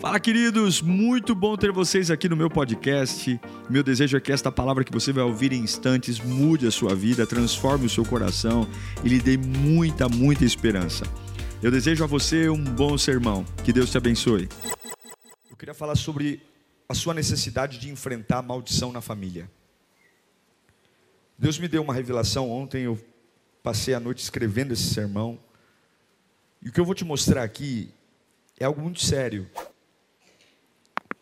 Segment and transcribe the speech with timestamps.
[0.00, 0.80] Fala, queridos!
[0.80, 3.40] Muito bom ter vocês aqui no meu podcast.
[3.68, 6.94] Meu desejo é que esta palavra que você vai ouvir em instantes mude a sua
[6.94, 8.64] vida, transforme o seu coração
[9.02, 11.04] e lhe dê muita, muita esperança.
[11.60, 13.44] Eu desejo a você um bom sermão.
[13.64, 14.48] Que Deus te abençoe.
[15.50, 16.40] Eu queria falar sobre
[16.88, 19.50] a sua necessidade de enfrentar a maldição na família.
[21.36, 22.96] Deus me deu uma revelação ontem, eu
[23.64, 25.40] passei a noite escrevendo esse sermão.
[26.62, 27.90] E o que eu vou te mostrar aqui
[28.60, 29.50] é algo muito sério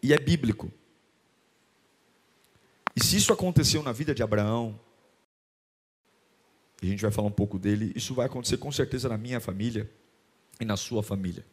[0.06, 0.70] e é bíblico.
[2.94, 4.78] E se isso aconteceu na vida de Abraão,
[6.80, 9.90] a gente vai falar um pouco dele, isso vai acontecer com certeza na minha família
[10.60, 11.44] e na sua família.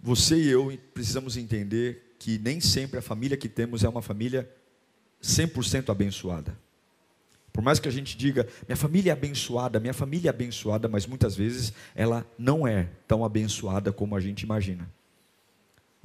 [0.00, 4.50] Você e eu precisamos entender que nem sempre a família que temos é uma família
[5.22, 6.58] 100% abençoada.
[7.52, 11.06] Por mais que a gente diga, minha família é abençoada, minha família é abençoada, mas
[11.06, 14.97] muitas vezes ela não é tão abençoada como a gente imagina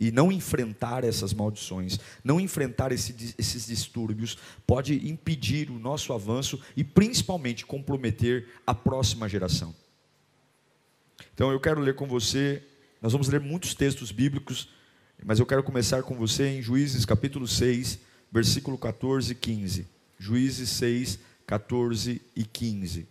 [0.03, 4.37] e não enfrentar essas maldições, não enfrentar esse, esses distúrbios,
[4.68, 9.74] pode impedir o nosso avanço e principalmente comprometer a próxima geração.
[11.34, 12.62] Então eu quero ler com você,
[13.01, 14.68] nós vamos ler muitos textos bíblicos,
[15.24, 19.87] mas eu quero começar com você em Juízes capítulo 6, versículo 14 e 15.
[20.20, 23.07] Juízes 6, 14 e 15.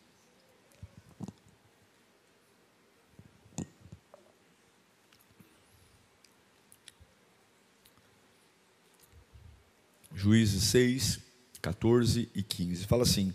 [10.23, 11.19] Juízes 6,
[11.61, 12.85] 14 e 15.
[12.87, 13.35] Fala assim: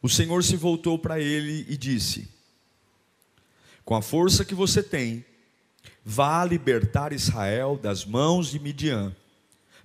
[0.00, 2.28] O Senhor se voltou para ele e disse:
[3.84, 5.24] Com a força que você tem,
[6.04, 9.12] vá libertar Israel das mãos de Midian.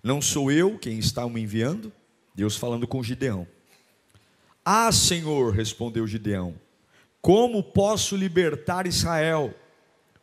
[0.03, 1.91] Não sou eu quem está me enviando?
[2.35, 3.47] Deus falando com Gideão.
[4.63, 6.53] Ah, Senhor, respondeu Gideão,
[7.19, 9.55] como posso libertar Israel?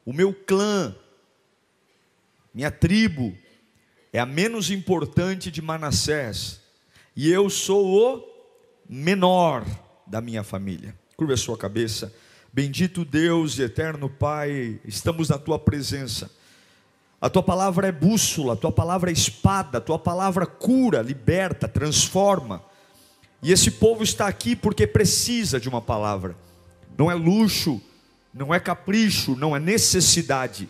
[0.07, 0.95] O meu clã,
[2.55, 3.37] minha tribo,
[4.15, 6.61] é a menos importante de Manassés,
[7.17, 8.25] e eu sou o
[8.89, 9.67] menor
[10.07, 10.95] da minha família.
[11.17, 12.15] Curva a sua cabeça.
[12.53, 16.31] Bendito Deus e eterno Pai, estamos na tua presença.
[17.21, 21.67] A tua palavra é bússola, a tua palavra é espada, a tua palavra cura, liberta,
[21.67, 22.63] transforma.
[23.43, 26.37] E esse povo está aqui porque precisa de uma palavra.
[26.97, 27.83] Não é luxo,
[28.33, 30.69] não é capricho, não é necessidade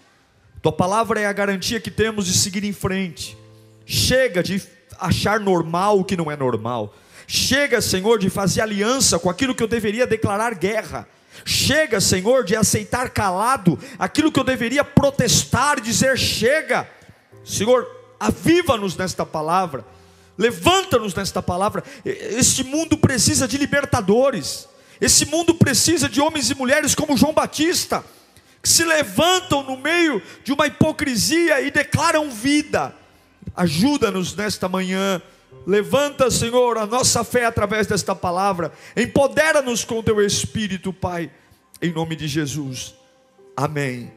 [0.64, 3.36] tua palavra é a garantia que temos de seguir em frente.
[3.84, 4.62] Chega de
[4.98, 6.94] achar normal o que não é normal.
[7.26, 11.06] Chega, Senhor, de fazer aliança com aquilo que eu deveria declarar guerra.
[11.44, 16.88] Chega, Senhor, de aceitar calado aquilo que eu deveria protestar, dizer chega.
[17.44, 17.86] Senhor,
[18.18, 19.84] aviva-nos nesta palavra.
[20.38, 21.84] Levanta-nos nesta palavra.
[22.06, 24.66] Este mundo precisa de libertadores.
[24.98, 28.02] Esse mundo precisa de homens e mulheres como João Batista
[28.64, 32.96] que se levantam no meio de uma hipocrisia e declaram vida.
[33.54, 35.20] Ajuda-nos nesta manhã.
[35.66, 38.72] Levanta, Senhor, a nossa fé através desta palavra.
[38.96, 41.30] Empodera-nos com teu espírito, Pai,
[41.82, 42.94] em nome de Jesus.
[43.54, 44.10] Amém.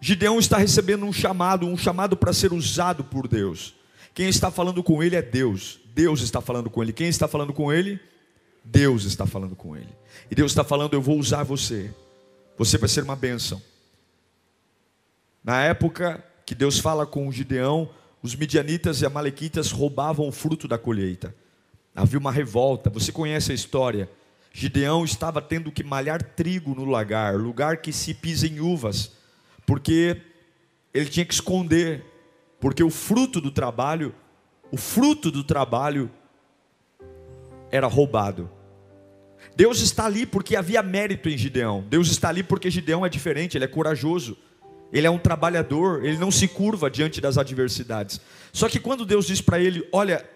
[0.00, 3.74] Gideão está recebendo um chamado, um chamado para ser usado por Deus.
[4.14, 5.78] Quem está falando com ele é Deus.
[5.94, 6.94] Deus está falando com ele.
[6.94, 8.00] Quem está falando com ele?
[8.70, 9.92] Deus está falando com ele.
[10.30, 11.92] E Deus está falando: Eu vou usar você.
[12.56, 13.60] Você vai ser uma bênção.
[15.42, 17.90] Na época que Deus fala com Gideão,
[18.22, 21.34] os midianitas e amalequitas roubavam o fruto da colheita.
[21.94, 22.90] Havia uma revolta.
[22.90, 24.08] Você conhece a história.
[24.52, 29.12] Gideão estava tendo que malhar trigo no lagar, lugar que se pisa em uvas,
[29.64, 30.20] porque
[30.92, 32.04] ele tinha que esconder,
[32.58, 34.12] porque o fruto do trabalho,
[34.72, 36.10] o fruto do trabalho
[37.70, 38.50] era roubado.
[39.60, 41.84] Deus está ali porque havia mérito em Gideão.
[41.86, 44.34] Deus está ali porque Gideão é diferente, ele é corajoso.
[44.90, 48.22] Ele é um trabalhador, ele não se curva diante das adversidades.
[48.54, 50.26] Só que quando Deus diz para ele: Olha,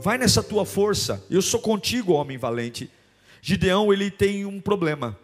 [0.00, 2.90] vai nessa tua força, eu sou contigo, homem valente.
[3.40, 5.16] Gideão, ele tem um problema.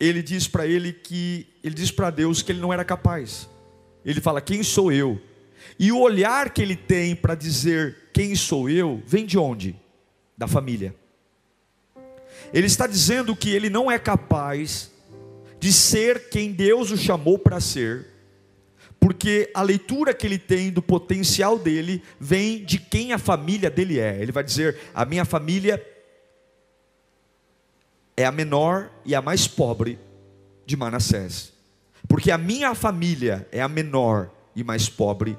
[0.00, 3.48] Ele diz para ele que, ele diz para Deus que ele não era capaz.
[4.04, 5.22] Ele fala: Quem sou eu?
[5.78, 9.76] E o olhar que ele tem para dizer quem sou eu, vem de onde?
[10.36, 10.92] Da família.
[12.52, 14.90] Ele está dizendo que ele não é capaz
[15.60, 18.06] de ser quem Deus o chamou para ser,
[19.00, 23.98] porque a leitura que ele tem do potencial dele vem de quem a família dele
[23.98, 24.20] é.
[24.20, 25.84] Ele vai dizer: a minha família
[28.16, 29.98] é a menor e a mais pobre
[30.66, 31.52] de Manassés,
[32.08, 35.38] porque a minha família é a menor e mais pobre.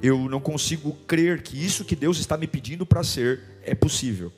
[0.00, 4.32] Eu não consigo crer que isso que Deus está me pedindo para ser é possível.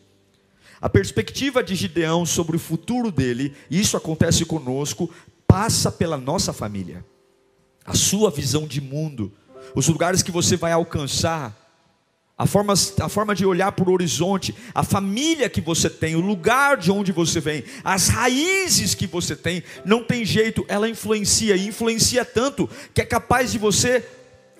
[0.80, 5.10] A perspectiva de Gideão sobre o futuro dele, e isso acontece conosco,
[5.46, 7.04] passa pela nossa família.
[7.84, 9.32] a sua visão de mundo,
[9.74, 11.56] os lugares que você vai alcançar,
[12.38, 16.20] a forma, a forma de olhar para o horizonte, a família que você tem, o
[16.20, 21.56] lugar de onde você vem, as raízes que você tem, não tem jeito, ela influencia,
[21.56, 24.06] e influencia tanto que é capaz de você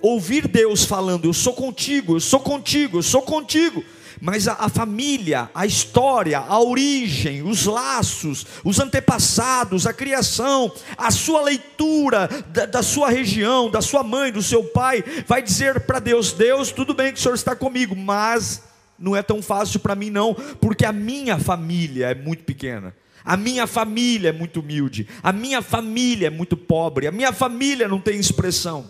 [0.01, 3.83] ouvir Deus falando: Eu sou contigo, eu sou contigo, eu sou contigo
[4.21, 11.09] mas a, a, família, a história, a origem, os laços, os antepassados, a criação, a
[11.09, 15.97] sua leitura da, da sua região, da sua mãe, do seu pai, vai dizer para
[15.97, 18.61] Deus: Deus, tudo bem que o Senhor está comigo, mas
[18.97, 22.95] não é tão fácil para mim, não, porque a minha família é muito pequena.
[23.25, 27.87] A minha família é muito humilde, a minha família é muito pobre, a minha família
[27.87, 28.85] não tem expressão.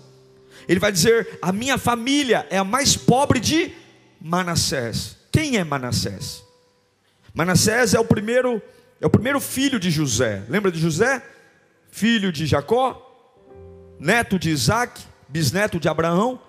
[0.68, 3.72] Ele vai dizer: a minha família é a mais pobre de
[4.20, 5.21] Manassés.
[5.32, 6.44] Quem é Manassés?
[7.34, 8.62] Manassés é o primeiro
[9.00, 10.44] é o primeiro filho de José.
[10.48, 11.24] Lembra de José?
[11.90, 13.02] Filho de Jacó,
[14.00, 16.40] neto de Isaac, bisneto de Abraão.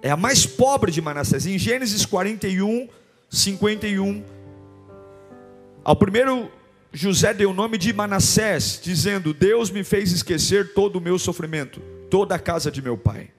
[0.00, 1.44] É a mais pobre de Manassés.
[1.46, 2.88] Em Gênesis 41,
[3.28, 4.24] 51,
[5.82, 6.50] ao primeiro
[6.92, 11.80] José deu o nome de Manassés, dizendo: Deus me fez esquecer todo o meu sofrimento,
[12.08, 13.30] toda a casa de meu pai.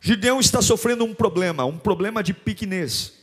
[0.00, 3.19] Gideão está sofrendo um problema, um problema de pequenez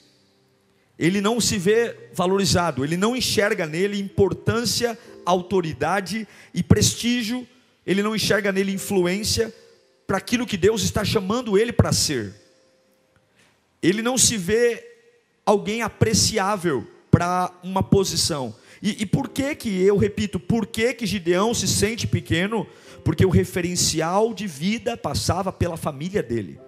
[0.97, 7.47] ele não se vê valorizado, ele não enxerga nele importância, autoridade e prestígio,
[7.85, 9.53] ele não enxerga nele influência
[10.07, 12.33] para aquilo que Deus está chamando ele para ser.
[13.81, 14.83] Ele não se vê
[15.45, 18.55] alguém apreciável para uma posição.
[18.81, 22.65] E, e, por que que, eu repito, por que que Gideão se sente pequeno?
[23.03, 26.59] Porque o referencial de vida passava pela família dele.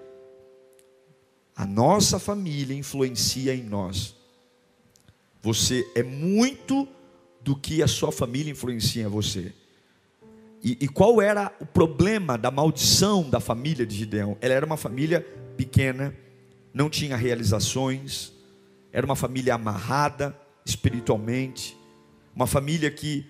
[1.55, 4.18] A nossa família influencia em nós.
[5.41, 6.87] Você é muito
[7.41, 9.53] do que a sua família influencia em você.
[10.61, 14.37] E, e, qual era o problema da maldição da família de Gideão?
[14.41, 15.25] Ela era uma família
[15.55, 16.13] pequena,
[16.73, 18.33] não tinha realizações,
[18.91, 21.77] era uma família amarrada espiritualmente,
[22.35, 23.25] uma família que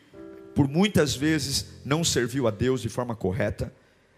[0.55, 3.71] por muitas vezes não serviu a Deus de forma correta.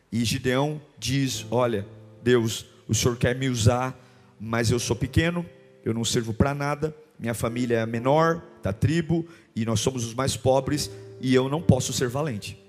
[0.09, 1.85] E Gideão diz: Olha,
[2.23, 3.97] Deus, o Senhor quer me usar,
[4.39, 5.45] mas eu sou pequeno,
[5.83, 10.03] eu não sirvo para nada, minha família é a menor da tribo e nós somos
[10.03, 10.89] os mais pobres
[11.21, 12.59] e eu não posso ser valente.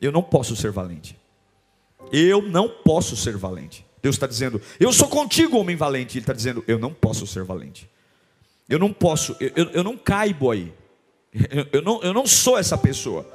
[0.00, 1.14] Eu não posso ser valente.
[2.10, 3.84] Eu não posso ser valente.
[4.02, 6.16] Deus está dizendo, eu sou contigo, homem valente.
[6.16, 7.88] Ele está dizendo, eu não posso ser valente.
[8.66, 10.72] Eu não posso, eu, eu, eu não caibo aí.
[11.50, 13.26] Eu, eu, não, eu não sou essa pessoa.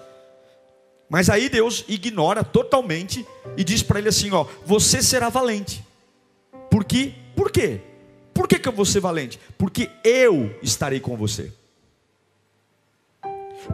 [1.10, 3.26] Mas aí Deus ignora totalmente
[3.56, 5.84] e diz para ele assim: ó, você será valente.
[6.70, 7.14] Por quê?
[7.36, 7.82] Por quê?
[8.38, 9.40] Por que, que eu vou ser valente?
[9.58, 11.52] Porque eu estarei com você.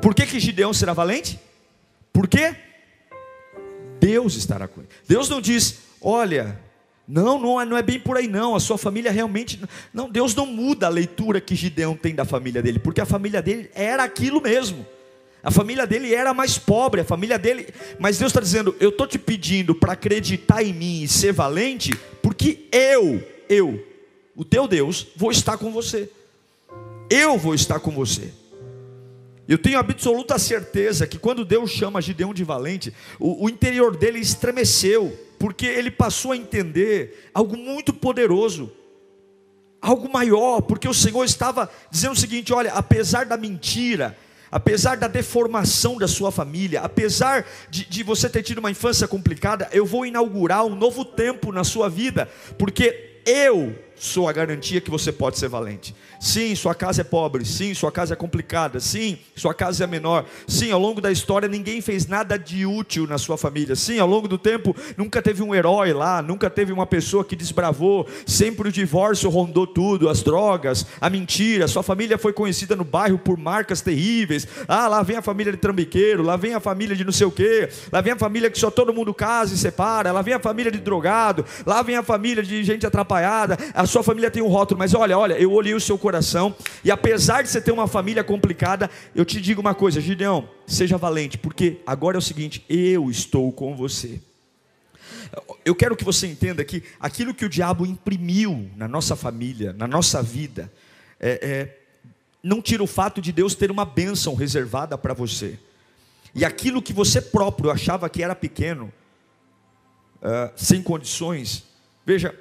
[0.01, 1.37] Por que, que Gideão será valente?
[2.13, 2.55] Porque
[3.99, 4.89] Deus estará com ele.
[5.05, 6.57] Deus não diz, olha,
[7.05, 9.59] não, não é, não é bem por aí não, a sua família realmente.
[9.93, 13.41] Não, Deus não muda a leitura que Gideão tem da família dele, porque a família
[13.41, 14.87] dele era aquilo mesmo.
[15.43, 17.67] A família dele era mais pobre, a família dele.
[17.99, 21.91] Mas Deus está dizendo: eu estou te pedindo para acreditar em mim e ser valente,
[22.21, 23.91] porque eu, eu
[24.35, 26.09] o teu Deus, vou estar com você.
[27.09, 28.31] Eu vou estar com você.
[29.47, 34.19] Eu tenho absoluta certeza que quando Deus chama Gideão de valente, o, o, interior dele
[34.19, 38.71] estremeceu, porque ele passou a entender algo muito poderoso,
[39.81, 44.17] algo maior, porque o Senhor estava dizendo o seguinte: olha, apesar da mentira,
[44.49, 49.67] apesar da deformação da sua família, apesar de, de você ter tido uma infância complicada,
[49.73, 54.91] eu vou inaugurar um novo tempo na sua vida, porque eu sou a garantia que
[54.91, 55.95] você pode ser valente.
[56.19, 57.45] Sim, sua casa é pobre.
[57.45, 58.79] Sim, sua casa é complicada.
[58.81, 60.25] Sim, sua casa é menor.
[60.45, 63.77] Sim, ao longo da história ninguém fez nada de útil na sua família.
[63.77, 67.33] Sim, ao longo do tempo nunca teve um herói lá, nunca teve uma pessoa que
[67.33, 68.05] desbravou.
[68.25, 71.65] Sempre o divórcio rondou tudo, as drogas, a mentira.
[71.69, 74.45] Sua família foi conhecida no bairro por marcas terríveis.
[74.67, 77.31] Ah, lá vem a família de trambiqueiro, lá vem a família de não sei o
[77.31, 80.39] quê, lá vem a família que só todo mundo casa e separa, lá vem a
[80.39, 83.57] família de drogado, lá vem a família de gente atrapalhada.
[83.93, 86.55] Sua família tem um rótulo, mas olha, olha, eu olhei o seu coração.
[86.83, 90.97] E apesar de você ter uma família complicada, eu te digo uma coisa, Gideão, seja
[90.97, 94.19] valente, porque agora é o seguinte: eu estou com você.
[95.63, 99.87] Eu quero que você entenda que aquilo que o diabo imprimiu na nossa família, na
[99.87, 100.71] nossa vida,
[101.19, 101.77] é, é,
[102.41, 105.59] não tira o fato de Deus ter uma bênção reservada para você.
[106.33, 108.91] E aquilo que você próprio achava que era pequeno,
[110.17, 111.63] uh, sem condições,
[112.03, 112.35] veja,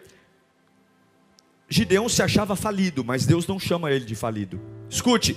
[1.73, 4.61] Gideão se achava falido, mas Deus não chama ele de falido.
[4.91, 5.35] Escute,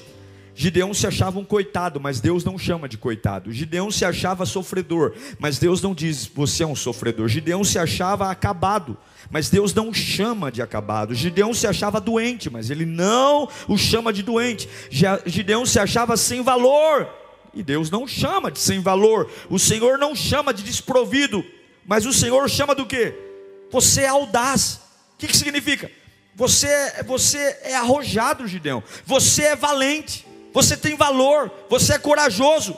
[0.53, 3.53] Gideão se achava um coitado, mas Deus não chama de coitado.
[3.53, 7.29] Gideão se achava sofredor, mas Deus não diz você é um sofredor.
[7.29, 8.97] Gideão se achava acabado,
[9.31, 11.15] mas Deus não chama de acabado.
[11.15, 14.67] Gideão se achava doente, mas ele não o chama de doente.
[15.25, 17.07] Gideão se achava sem valor,
[17.53, 19.31] e Deus não chama de sem valor.
[19.49, 21.45] O Senhor não chama de desprovido,
[21.85, 23.13] mas o Senhor chama do que?
[23.71, 24.81] Você é audaz.
[25.13, 25.89] O que, que significa?
[26.35, 28.83] Você, você é arrojado, Gideão.
[29.05, 30.25] Você é valente
[30.55, 32.77] você tem valor, você é corajoso.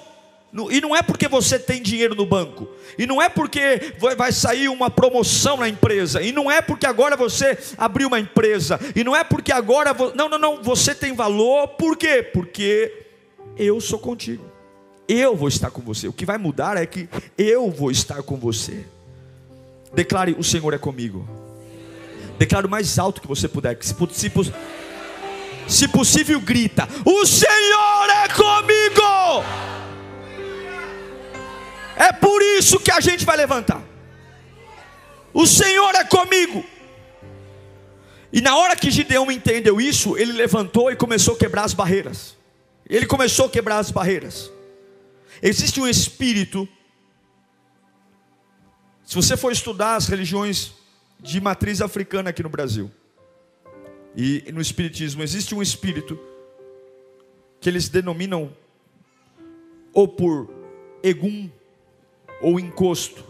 [0.72, 4.68] E não é porque você tem dinheiro no banco, e não é porque vai sair
[4.68, 9.16] uma promoção na empresa, e não é porque agora você abriu uma empresa, e não
[9.16, 9.96] é porque agora.
[10.16, 12.24] Não, não, não, você tem valor, por quê?
[12.24, 13.06] Porque
[13.56, 14.44] eu sou contigo,
[15.08, 16.08] eu vou estar com você.
[16.08, 18.88] O que vai mudar é que eu vou estar com você.
[19.94, 21.47] Declare: O Senhor é comigo.
[22.38, 23.78] Declare o mais alto que você puder.
[23.82, 24.32] Se, se,
[25.68, 29.44] se possível, grita: O Senhor é comigo.
[31.96, 33.82] É por isso que a gente vai levantar.
[35.34, 36.64] O Senhor é comigo.
[38.32, 42.38] E na hora que Gideão entendeu isso, ele levantou e começou a quebrar as barreiras.
[42.88, 44.52] Ele começou a quebrar as barreiras.
[45.42, 46.68] Existe um espírito.
[49.04, 50.77] Se você for estudar as religiões
[51.20, 52.92] de matriz africana aqui no Brasil,
[54.16, 56.20] e no Espiritismo existe um espírito
[57.60, 58.52] que eles denominam
[59.94, 60.50] ou por
[61.04, 61.50] egum
[62.42, 63.24] ou encosto.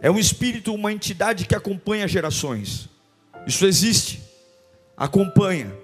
[0.00, 2.88] É um espírito, uma entidade que acompanha gerações.
[3.46, 4.22] Isso existe,
[4.96, 5.74] acompanha.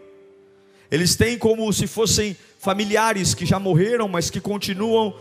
[0.91, 5.19] Eles têm como se fossem familiares que já morreram, mas que continuam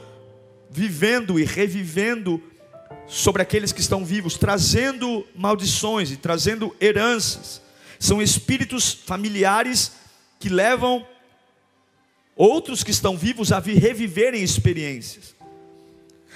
[0.69, 2.41] vivendo e revivendo
[3.09, 7.59] sobre aqueles que estão vivos, trazendo maldições e trazendo heranças.
[7.99, 9.93] São espíritos familiares
[10.39, 11.05] que levam
[12.35, 15.35] outros que estão vivos a reviverem experiências.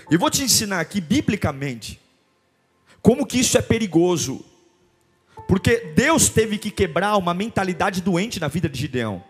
[0.09, 1.99] E vou te ensinar aqui biblicamente
[3.01, 4.43] como que isso é perigoso.
[5.47, 9.23] Porque Deus teve que quebrar uma mentalidade doente na vida de Gideão.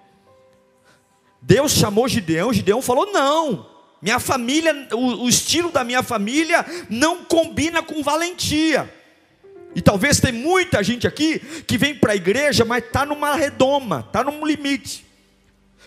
[1.41, 3.69] Deus chamou Gideão, Gideão falou: "Não,
[4.03, 8.93] minha família, o, o estilo da minha família não combina com valentia".
[9.75, 14.03] E talvez tem muita gente aqui que vem para a igreja, mas está numa redoma,
[14.05, 15.03] está num limite.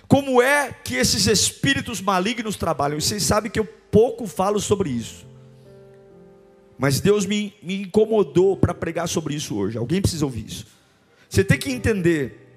[0.09, 3.01] Como é que esses espíritos malignos trabalham?
[3.01, 5.27] Vocês sabem que eu pouco falo sobre isso.
[6.79, 9.79] Mas Deus me, me incomodou para pregar sobre isso hoje.
[9.79, 10.67] Alguém precisa ouvir isso.
[11.29, 12.49] Você tem que entender: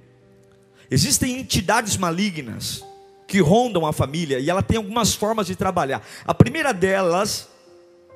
[0.92, 2.84] existem entidades malignas
[3.30, 6.06] que rondam a família e ela tem algumas formas de trabalhar.
[6.26, 7.48] A primeira delas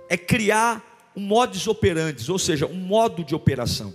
[0.09, 3.93] é criar um modus operandi, ou seja, um modo de operação.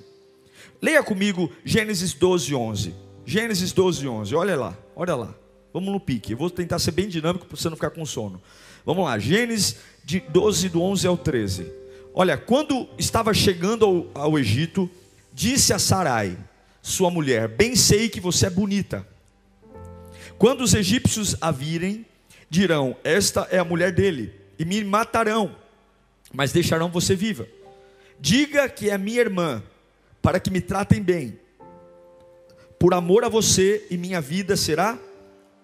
[0.81, 2.95] Leia comigo Gênesis 12, 11.
[3.27, 4.35] Gênesis 12, 11.
[4.37, 5.35] Olha lá, olha lá.
[5.75, 6.33] Vamos no pique.
[6.33, 8.41] Eu vou tentar ser bem dinâmico para você não ficar com sono.
[8.87, 11.71] Vamos lá, Gênesis de 12, do 11 ao 13.
[12.15, 14.89] Olha, quando estava chegando ao, ao Egito,
[15.33, 16.39] disse a Sarai,
[16.81, 19.05] sua mulher: Bem sei que você é bonita.
[20.39, 22.07] Quando os egípcios a virem,
[22.49, 25.55] dirão: Esta é a mulher dele, e me matarão
[26.33, 27.47] mas deixarão você viva.
[28.21, 29.63] Diga que é minha irmã,
[30.21, 31.39] para que me tratem bem.
[32.79, 34.99] Por amor a você e minha vida será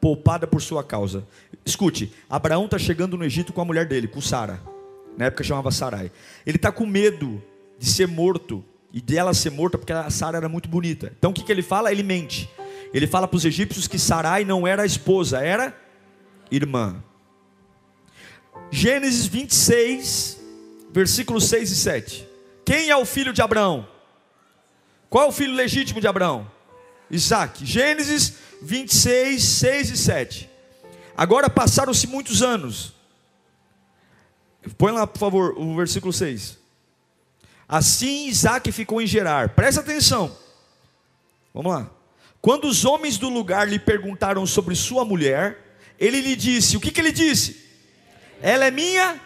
[0.01, 1.27] poupada por sua causa.
[1.65, 4.61] Escute, Abraão está chegando no Egito com a mulher dele, com Sara.
[5.17, 6.11] Na época chamava Sarai.
[6.45, 7.43] Ele está com medo
[7.79, 11.13] de ser morto e dela ser morta porque a Sara era muito bonita.
[11.17, 11.93] Então o que, que ele fala?
[11.93, 12.51] Ele mente.
[12.95, 15.77] Ele fala para os egípcios que Sarai não era esposa, era
[16.49, 17.03] irmã.
[18.71, 20.41] Gênesis 26,
[20.93, 22.29] versículos 6 e 7.
[22.65, 23.89] Quem é o filho de Abraão?
[25.11, 26.49] Qual é o filho legítimo de Abraão?
[27.11, 27.67] Isaac.
[27.67, 30.51] Gênesis 26, 6 e 7.
[31.17, 32.95] Agora passaram-se muitos anos.
[34.79, 36.59] Põe lá, por favor, o versículo 6.
[37.69, 39.49] Assim Isaac ficou em Gerar.
[39.51, 40.37] Presta atenção.
[41.53, 41.91] Vamos lá.
[42.45, 46.91] Quando os homens do lugar lhe perguntaram sobre sua mulher, ele lhe disse: O que,
[46.91, 47.65] que ele disse?
[48.43, 49.19] Ela é minha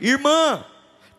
[0.00, 0.64] irmã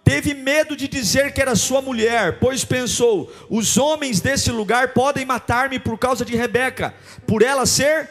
[0.04, 5.24] teve medo de dizer que era sua mulher, pois pensou: os homens desse lugar podem
[5.24, 6.94] matar-me por causa de Rebeca,
[7.26, 8.10] por ela ser.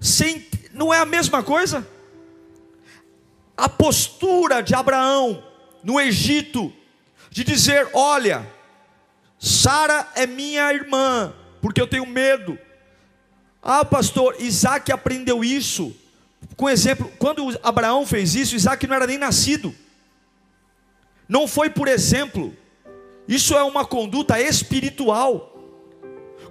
[0.00, 1.84] Sem, não é a mesma coisa?
[3.56, 5.42] A postura de Abraão
[5.82, 6.72] no Egito,
[7.28, 8.46] de dizer: olha,
[9.36, 12.58] Sara é minha irmã, porque eu tenho medo.
[13.62, 15.94] Ah, pastor, Isaac aprendeu isso.
[16.56, 19.74] Com exemplo, quando Abraão fez isso, Isaac não era nem nascido
[21.30, 22.52] não foi por exemplo,
[23.28, 25.46] isso é uma conduta espiritual.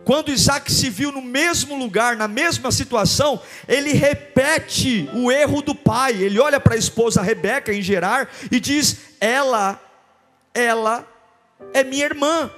[0.06, 5.75] Quando Isaac se viu no mesmo lugar, na mesma situação, ele repete o erro do
[5.75, 6.13] pai.
[6.13, 9.78] Ele olha para a esposa Rebeca em Gerar e diz: Ela,
[10.54, 11.06] ela
[11.74, 12.50] é minha irmã.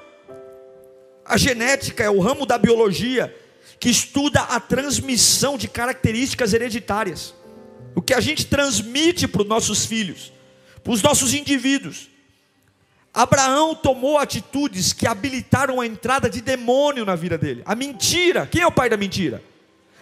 [1.31, 3.33] A genética é o ramo da biologia
[3.79, 7.33] que estuda a transmissão de características hereditárias.
[7.95, 10.33] O que a gente transmite para os nossos filhos,
[10.83, 12.09] para os nossos indivíduos.
[13.13, 17.61] Abraão tomou atitudes que habilitaram a entrada de demônio na vida dele.
[17.65, 19.41] A mentira, quem é o pai da mentira?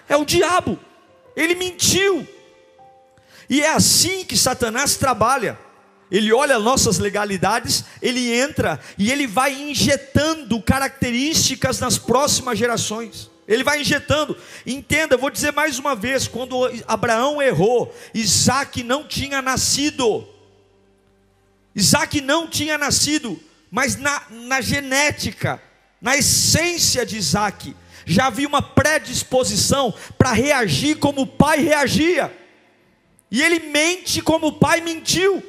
[0.08, 0.80] É o diabo.
[1.36, 2.28] Ele mentiu.
[3.48, 5.60] E é assim que Satanás trabalha.
[6.12, 13.30] Ele olha nossas legalidades, ele entra e ele vai injetando características nas próximas gerações.
[13.48, 14.38] Ele vai injetando.
[14.66, 16.56] Entenda, vou dizer mais uma vez: quando
[16.88, 20.28] Abraão errou, Isaac não tinha nascido.
[21.76, 23.40] Isaac não tinha nascido,
[23.72, 25.62] mas na, na genética,
[26.02, 27.76] na essência de Isaac,
[28.06, 32.36] já havia uma predisposição para reagir como o pai reagia.
[33.32, 35.44] E ele mente como o pai mentiu,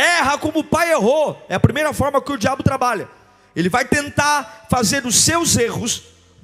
[0.00, 1.44] erra como o pai errou.
[1.48, 3.08] É a primeira forma que o diabo trabalha.
[3.54, 6.02] Ele vai tentar fazer os seus erros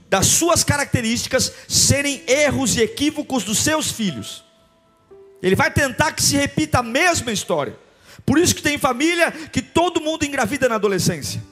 [0.08, 4.44] das suas características serem erros e equívocos dos seus filhos.
[5.42, 7.76] Ele vai tentar que se repita a mesma história.
[8.24, 11.42] Por isso que tem família que todo mundo engravida na adolescência.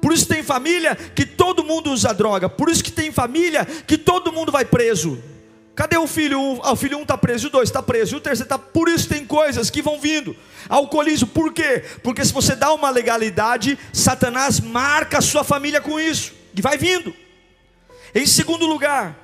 [0.00, 2.48] Por isso tem família que todo mundo usa droga.
[2.48, 5.22] Por isso que tem família que todo mundo vai preso.
[5.74, 6.40] Cadê o filho?
[6.40, 8.58] Um, ah, o filho um está preso, o dois está preso, o terceiro está.
[8.58, 10.36] Por isso tem coisas que vão vindo.
[10.68, 11.82] Alcoolismo, por quê?
[12.02, 16.32] Porque se você dá uma legalidade, Satanás marca a sua família com isso.
[16.56, 17.12] E vai vindo.
[18.14, 19.18] Em segundo lugar,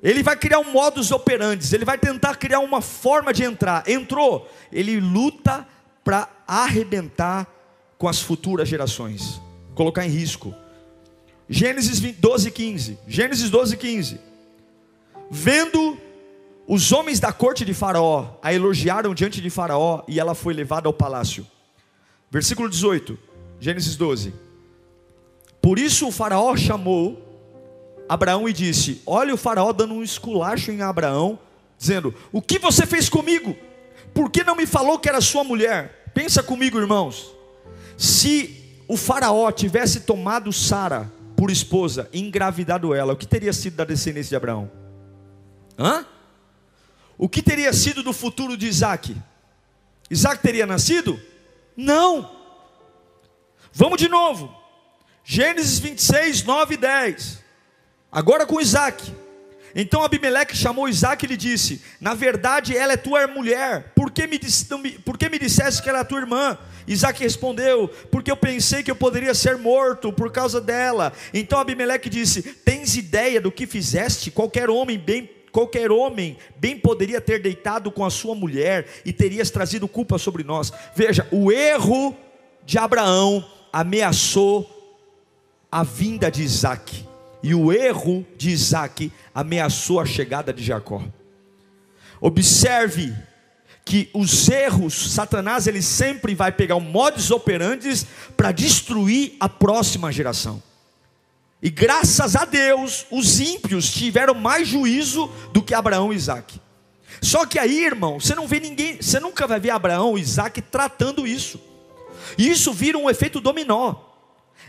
[0.00, 3.88] ele vai criar um modus operandi, ele vai tentar criar uma forma de entrar.
[3.88, 5.66] Entrou, ele luta
[6.04, 7.48] para arrebentar
[7.98, 9.40] com as futuras gerações,
[9.74, 10.54] colocar em risco.
[11.48, 12.98] Gênesis 12, 15.
[13.08, 14.31] Gênesis 12, 15.
[15.34, 15.96] Vendo
[16.68, 20.90] os homens da corte de Faraó a elogiaram diante de Faraó e ela foi levada
[20.90, 21.46] ao palácio.
[22.30, 23.18] Versículo 18,
[23.58, 24.34] Gênesis 12.
[25.62, 27.18] Por isso o Faraó chamou
[28.06, 31.38] Abraão e disse: Olha o faraó dando um esculacho em Abraão,
[31.78, 33.56] dizendo: O que você fez comigo?
[34.12, 36.10] Por que não me falou que era sua mulher?
[36.12, 37.34] Pensa comigo, irmãos.
[37.96, 43.76] Se o faraó tivesse tomado Sara por esposa e engravidado ela, o que teria sido
[43.76, 44.81] da descendência de Abraão?
[45.82, 46.06] Hã?
[47.18, 49.16] O que teria sido do futuro de Isaac?
[50.08, 51.20] Isaac teria nascido?
[51.76, 52.30] Não.
[53.72, 54.56] Vamos de novo.
[55.24, 57.42] Gênesis 26, 9 e 10.
[58.12, 59.12] Agora com Isaac.
[59.74, 63.92] Então Abimeleque chamou Isaac e lhe disse: Na verdade, ela é tua mulher.
[63.96, 64.38] Por que me,
[64.98, 66.56] por que me disseste que ela é tua irmã?
[66.86, 71.12] Isaac respondeu: Porque eu pensei que eu poderia ser morto por causa dela.
[71.34, 74.30] Então Abimeleque disse: Tens ideia do que fizeste?
[74.30, 79.50] Qualquer homem bem qualquer homem bem poderia ter deitado com a sua mulher e terias
[79.50, 80.72] trazido culpa sobre nós.
[80.96, 82.16] Veja, o erro
[82.64, 84.68] de Abraão ameaçou
[85.70, 87.06] a vinda de Isaac.
[87.42, 91.02] E o erro de Isaac ameaçou a chegada de Jacó.
[92.20, 93.12] Observe
[93.84, 100.12] que os erros, Satanás ele sempre vai pegar o modus operandi para destruir a próxima
[100.12, 100.62] geração.
[101.62, 106.60] E graças a Deus, os ímpios tiveram mais juízo do que Abraão e Isaac.
[107.20, 110.60] Só que aí, irmão, você não vê ninguém, você nunca vai ver Abraão e Isaac
[110.60, 111.60] tratando isso.
[112.36, 113.94] E isso vira um efeito dominó.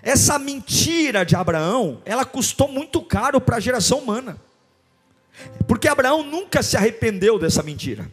[0.04, 4.40] Essa mentira de Abraão, ela custou muito caro para a geração humana.
[5.68, 8.12] Porque Abraão nunca se arrependeu dessa mentira.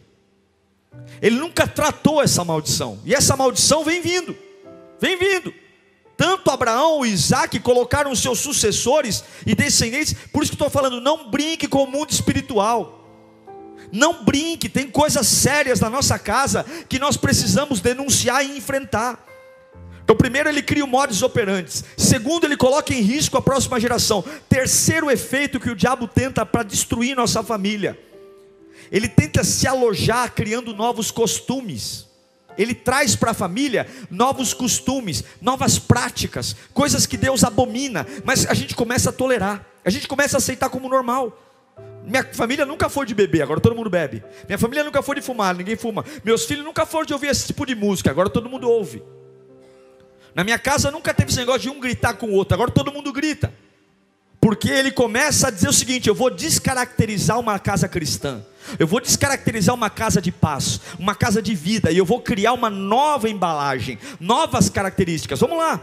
[1.21, 2.99] Ele nunca tratou essa maldição.
[3.05, 4.35] E essa maldição vem vindo.
[4.99, 5.53] Vem vindo.
[6.21, 10.13] Tanto Abraão Isaac colocaram seus sucessores e descendentes.
[10.31, 13.09] Por isso que estou falando, não brinque com o mundo espiritual.
[13.91, 19.25] Não brinque, tem coisas sérias na nossa casa que nós precisamos denunciar e enfrentar.
[20.03, 21.81] Então, primeiro, ele cria o modus operandi.
[21.97, 24.23] Segundo, ele coloca em risco a próxima geração.
[24.47, 27.99] Terceiro efeito que o diabo tenta para destruir nossa família.
[28.91, 32.10] Ele tenta se alojar criando novos costumes.
[32.57, 38.53] Ele traz para a família novos costumes, novas práticas, coisas que Deus abomina, mas a
[38.53, 41.37] gente começa a tolerar, a gente começa a aceitar como normal.
[42.05, 44.23] Minha família nunca foi de beber, agora todo mundo bebe.
[44.47, 46.03] Minha família nunca foi de fumar, ninguém fuma.
[46.23, 49.03] Meus filhos nunca foram de ouvir esse tipo de música, agora todo mundo ouve.
[50.33, 52.91] Na minha casa nunca teve esse negócio de um gritar com o outro, agora todo
[52.91, 53.53] mundo grita.
[54.41, 58.43] Porque ele começa a dizer o seguinte: eu vou descaracterizar uma casa cristã,
[58.79, 62.53] eu vou descaracterizar uma casa de paz, uma casa de vida, e eu vou criar
[62.53, 65.39] uma nova embalagem, novas características.
[65.39, 65.79] Vamos lá.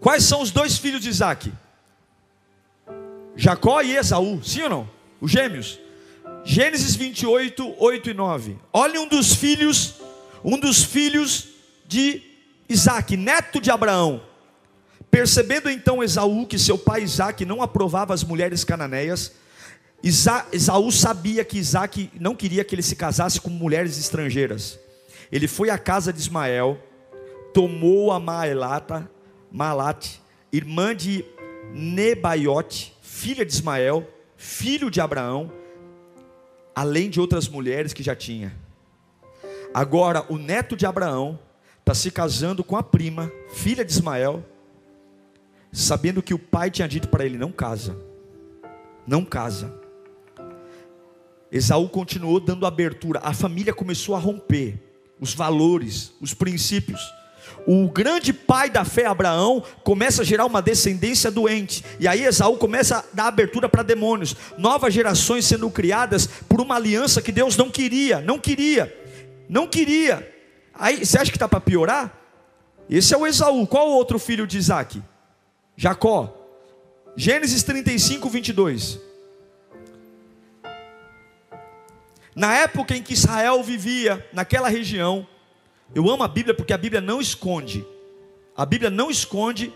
[0.00, 1.52] Quais são os dois filhos de Isaac?
[3.36, 4.90] Jacó e Esaú, sim ou não?
[5.20, 5.78] Os gêmeos.
[6.42, 8.56] Gênesis 28, 8 e 9.
[8.72, 9.96] Olha um dos filhos,
[10.42, 11.48] um dos filhos
[11.86, 12.22] de
[12.68, 14.22] Isaac, neto de Abraão.
[15.16, 19.32] Percebendo então Esaú que seu pai Isaac não aprovava as mulheres cananeias,
[20.04, 24.78] Esaú sabia que Isaac não queria que ele se casasse com mulheres estrangeiras.
[25.32, 26.78] Ele foi à casa de Ismael,
[27.54, 29.10] tomou a Maelata,
[29.50, 30.20] Malate,
[30.52, 31.24] irmã de
[31.72, 35.50] Nebaiote, filha de Ismael, filho de Abraão,
[36.74, 38.54] além de outras mulheres que já tinha.
[39.72, 41.38] Agora, o neto de Abraão
[41.78, 44.44] está se casando com a prima, filha de Ismael,
[45.76, 47.96] sabendo que o pai tinha dito para ele: não casa,
[49.06, 49.72] não casa.
[51.52, 54.82] Esaú continuou dando abertura, a família começou a romper
[55.20, 57.00] os valores, os princípios.
[57.66, 62.56] O grande pai da fé, Abraão, começa a gerar uma descendência doente, e aí Esaú
[62.56, 67.56] começa a dar abertura para demônios, novas gerações sendo criadas por uma aliança que Deus
[67.56, 68.92] não queria, não queria,
[69.48, 70.32] não queria.
[70.74, 72.12] Aí você acha que está para piorar?
[72.90, 73.66] Esse é o Esaú.
[73.66, 75.02] Qual o outro filho de Isaac?
[75.76, 76.32] Jacó.
[77.16, 79.00] Gênesis 35, 22.
[82.34, 85.26] Na época em que Israel vivia naquela região,
[85.94, 87.86] eu amo a Bíblia porque a Bíblia não esconde.
[88.56, 89.72] A Bíblia não esconde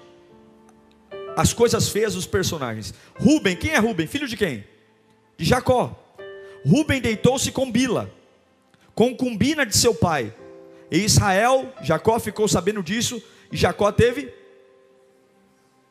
[1.36, 2.92] as coisas feias dos personagens.
[3.18, 4.06] Rubem, quem é Rubem?
[4.06, 4.64] Filho de quem?
[5.36, 5.96] De Jacó.
[6.66, 8.12] Rubem deitou-se com Bila,
[8.94, 10.34] concubina de seu pai.
[10.90, 14.39] E Israel, Jacó ficou sabendo disso, e Jacó teve.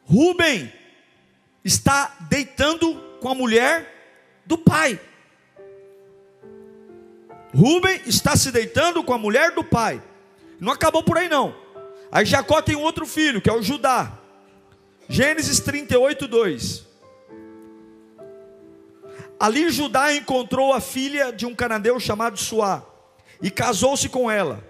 [0.10, 0.74] Rubem
[1.64, 5.00] está deitando com a mulher do pai.
[7.54, 10.02] Rubem está se deitando com a mulher do pai.
[10.60, 11.56] Não acabou por aí não.
[12.12, 14.18] Aí Jacó tem um outro filho, que é o Judá.
[15.08, 16.88] Gênesis 38, 2.
[19.40, 22.84] Ali Judá encontrou a filha de um cananeu chamado Suá
[23.42, 24.69] e casou-se com ela.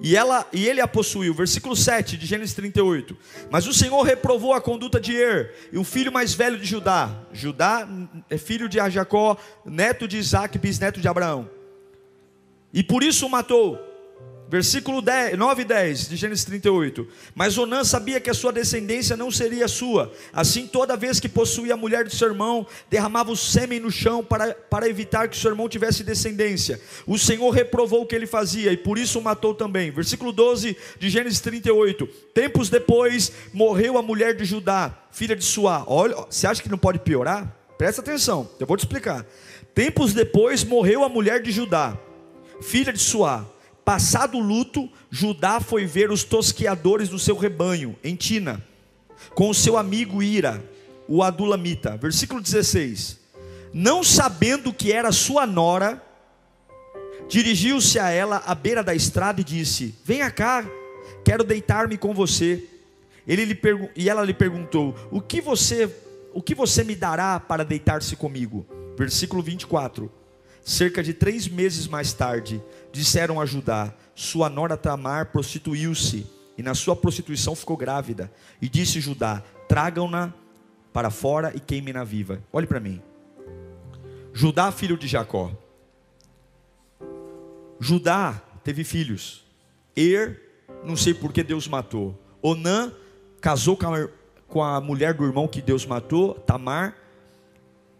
[0.00, 1.34] E, ela, e ele a possuiu.
[1.34, 3.16] Versículo 7 de Gênesis 38.
[3.50, 7.24] Mas o Senhor reprovou a conduta de Er, e o filho mais velho de Judá.
[7.32, 7.88] Judá
[8.28, 11.48] é filho de Jacó, neto de Isaac, bisneto de Abraão.
[12.72, 13.91] E por isso o matou.
[14.52, 17.08] Versículo 10, 9 e 10 de Gênesis 38.
[17.34, 20.12] Mas Onã sabia que a sua descendência não seria sua.
[20.30, 24.22] Assim, toda vez que possuía a mulher de seu irmão, derramava o sêmen no chão
[24.22, 26.78] para, para evitar que seu irmão tivesse descendência.
[27.06, 29.90] O Senhor reprovou o que ele fazia e por isso o matou também.
[29.90, 32.06] Versículo 12 de Gênesis 38.
[32.34, 35.82] Tempos depois, morreu a mulher de Judá, filha de Suá.
[35.86, 37.56] Olha, você acha que não pode piorar?
[37.78, 39.24] Presta atenção, eu vou te explicar.
[39.74, 41.96] Tempos depois, morreu a mulher de Judá,
[42.60, 43.48] filha de Suá
[43.84, 48.62] Passado o luto, Judá foi ver os tosqueadores do seu rebanho, em Tina,
[49.34, 50.62] com o seu amigo Ira,
[51.08, 51.96] o Adulamita.
[51.96, 53.18] Versículo 16.
[53.72, 56.00] Não sabendo que era sua nora,
[57.28, 60.64] dirigiu-se a ela à beira da estrada e disse: Venha cá,
[61.24, 62.64] quero deitar-me com você.
[63.26, 63.58] Ele lhe
[63.96, 65.90] e ela lhe perguntou: O que você,
[66.32, 68.66] o que você me dará para deitar-se comigo?
[68.96, 70.10] Versículo 24.
[70.64, 76.26] Cerca de três meses mais tarde, disseram a Judá: Sua nora Tamar prostituiu-se,
[76.56, 78.30] e na sua prostituição ficou grávida.
[78.60, 80.32] E disse Judá: Tragam-na
[80.92, 82.42] para fora e queimem-na viva.
[82.52, 83.00] Olhe para mim.
[84.32, 85.50] Judá, filho de Jacó.
[87.80, 89.44] Judá teve filhos.
[89.96, 90.40] Er,
[90.84, 92.18] não sei por que Deus matou.
[92.40, 92.92] Onã
[93.40, 94.08] casou com a,
[94.46, 96.96] com a mulher do irmão que Deus matou, Tamar,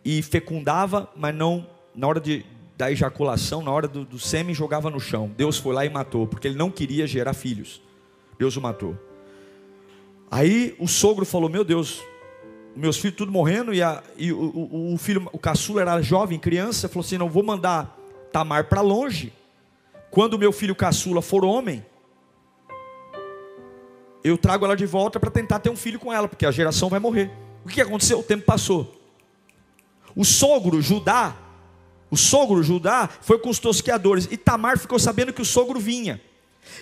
[0.05, 2.44] e fecundava, mas não na hora de,
[2.76, 5.30] da ejaculação, na hora do, do sêmen, jogava no chão.
[5.37, 7.82] Deus foi lá e matou, porque ele não queria gerar filhos.
[8.38, 8.96] Deus o matou.
[10.30, 12.02] Aí o sogro falou: Meu Deus,
[12.74, 16.38] meus filhos tudo morrendo, e, a, e o, o, o, filho, o caçula era jovem,
[16.38, 17.98] criança, falou assim: Não vou mandar
[18.32, 19.32] Tamar para longe.
[20.11, 21.85] Quando meu filho caçula for homem,
[24.24, 26.88] eu trago ela de volta para tentar ter um filho com ela, porque a geração
[26.88, 27.30] vai morrer.
[27.64, 28.20] O que aconteceu?
[28.20, 29.00] O tempo passou.
[30.14, 31.37] O sogro, Judá,
[32.12, 36.20] o sogro Judá foi com os tosqueadores e Tamar ficou sabendo que o sogro vinha.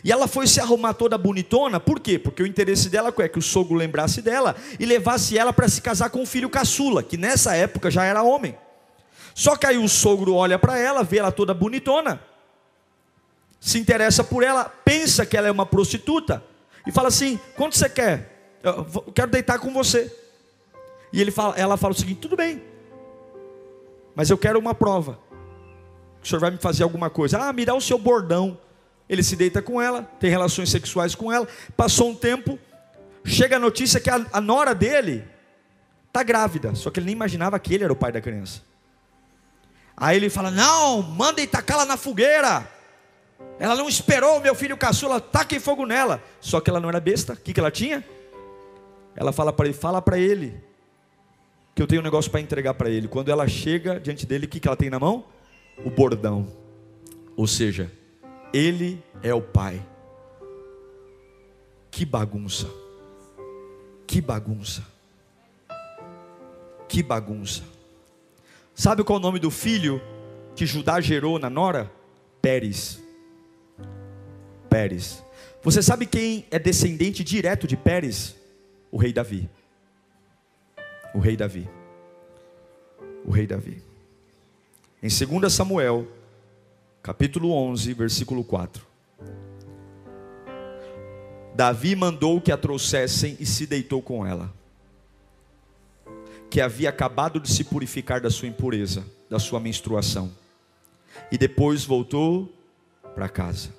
[0.02, 2.18] E ela foi se arrumar toda bonitona, por quê?
[2.18, 5.80] Porque o interesse dela é que o sogro lembrasse dela e levasse ela para se
[5.80, 8.58] casar com o filho caçula, que nessa época já era homem.
[9.32, 12.20] Só que aí o sogro olha para ela, vê ela toda bonitona,
[13.60, 16.42] se interessa por ela, pensa que ela é uma prostituta
[16.84, 18.58] e fala assim: quanto você quer?
[18.64, 20.12] Eu quero deitar com você.
[21.12, 22.60] E ele fala, ela fala o seguinte: tudo bem,
[24.20, 25.18] mas eu quero uma prova.
[26.22, 27.38] O senhor vai me fazer alguma coisa.
[27.38, 28.58] Ah, me dá o seu bordão.
[29.08, 31.48] Ele se deita com ela, tem relações sexuais com ela.
[31.74, 32.58] Passou um tempo,
[33.24, 35.24] chega a notícia que a, a nora dele
[36.06, 38.60] está grávida, só que ele nem imaginava que ele era o pai da criança.
[39.96, 42.70] Aí ele fala: Não, mandem tacá-la na fogueira.
[43.58, 46.22] Ela não esperou o meu filho caçula, taquem fogo nela.
[46.42, 48.04] Só que ela não era besta, o que, que ela tinha?
[49.16, 50.62] Ela fala para ele: Fala para ele,
[51.74, 53.08] que eu tenho um negócio para entregar para ele.
[53.08, 55.24] Quando ela chega diante dele, o que, que ela tem na mão?
[55.84, 56.46] O bordão.
[57.36, 57.90] Ou seja,
[58.52, 59.84] ele é o pai.
[61.90, 62.68] Que bagunça.
[64.06, 64.84] Que bagunça.
[66.88, 67.62] Que bagunça.
[68.74, 70.00] Sabe qual é o nome do filho
[70.56, 71.90] que Judá gerou na Nora?
[72.42, 73.00] Pérez.
[74.68, 75.22] Pérez.
[75.62, 78.34] Você sabe quem é descendente direto de Pérez?
[78.90, 79.48] O rei Davi.
[81.14, 81.68] O rei Davi.
[83.24, 83.82] O rei Davi.
[85.02, 86.06] Em 2 Samuel,
[87.02, 88.86] capítulo 11, versículo 4.
[91.54, 94.52] Davi mandou que a trouxessem e se deitou com ela,
[96.48, 100.30] que havia acabado de se purificar da sua impureza, da sua menstruação,
[101.30, 102.52] e depois voltou
[103.14, 103.70] para casa.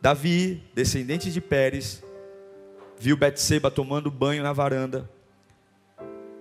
[0.00, 2.02] Davi, descendente de Pérez,
[2.98, 5.08] viu Betseba tomando banho na varanda.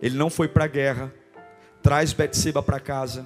[0.04, 1.14] Ele não foi para a guerra,
[1.82, 3.26] traz Betseba para casa,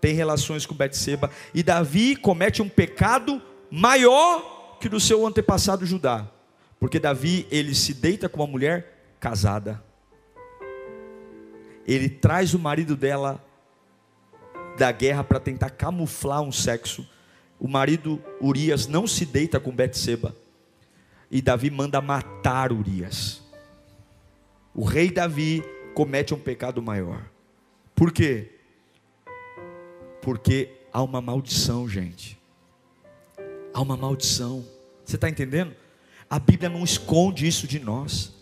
[0.00, 6.26] tem relações com Betseba, e Davi comete um pecado maior que do seu antepassado Judá.
[6.80, 9.84] Porque Davi, ele se deita com uma mulher casada.
[11.86, 13.44] Ele traz o marido dela
[14.78, 17.06] da guerra para tentar camuflar um sexo.
[17.60, 20.34] O marido Urias não se deita com Betseba.
[21.30, 23.42] E Davi manda matar Urias.
[24.74, 25.62] O rei Davi
[25.94, 27.24] comete um pecado maior.
[27.94, 28.50] Por quê?
[30.20, 32.38] Porque há uma maldição, gente.
[33.72, 34.64] Há uma maldição.
[35.04, 35.74] Você está entendendo?
[36.28, 38.32] A Bíblia não esconde isso de nós.